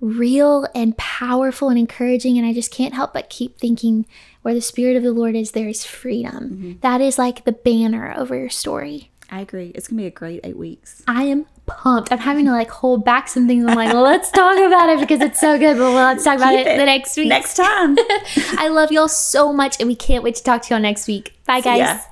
real 0.00 0.66
and 0.74 0.96
powerful 0.96 1.68
and 1.68 1.78
encouraging. 1.78 2.38
And 2.38 2.46
I 2.46 2.52
just 2.52 2.70
can't 2.70 2.94
help 2.94 3.14
but 3.14 3.30
keep 3.30 3.58
thinking 3.58 4.06
where 4.42 4.54
the 4.54 4.60
Spirit 4.60 4.96
of 4.96 5.02
the 5.02 5.12
Lord 5.12 5.34
is, 5.34 5.52
there 5.52 5.68
is 5.68 5.84
freedom. 5.84 6.32
Mm-hmm. 6.34 6.72
That 6.80 7.00
is 7.00 7.18
like 7.18 7.44
the 7.44 7.52
banner 7.52 8.14
over 8.16 8.36
your 8.36 8.50
story. 8.50 9.10
I 9.30 9.40
agree. 9.40 9.72
It's 9.74 9.88
gonna 9.88 10.02
be 10.02 10.06
a 10.06 10.10
great 10.10 10.40
eight 10.44 10.56
weeks. 10.56 11.02
I 11.08 11.24
am 11.24 11.46
pumped. 11.66 12.12
I'm 12.12 12.18
having 12.18 12.44
to 12.44 12.52
like 12.52 12.70
hold 12.70 13.04
back 13.04 13.26
some 13.28 13.48
things. 13.48 13.64
I'm 13.66 13.74
like, 13.74 13.92
let's 13.92 14.30
talk 14.30 14.56
about 14.56 14.88
it 14.88 15.00
because 15.00 15.20
it's 15.20 15.40
so 15.40 15.58
good, 15.58 15.76
but 15.76 15.90
let's 15.90 16.22
talk 16.22 16.36
about 16.36 16.54
Keep 16.54 16.66
it, 16.66 16.76
the 16.76 16.84
next 16.84 17.16
week. 17.16 17.28
Next 17.28 17.56
time. 17.56 17.96
I 18.58 18.68
love 18.70 18.92
y'all 18.92 19.08
so 19.08 19.52
much 19.52 19.76
and 19.80 19.88
we 19.88 19.96
can't 19.96 20.22
wait 20.22 20.36
to 20.36 20.44
talk 20.44 20.62
to 20.62 20.74
y'all 20.74 20.80
next 20.80 21.08
week. 21.08 21.36
Bye, 21.44 21.60
guys. 21.60 21.78
Yeah. 21.78 22.02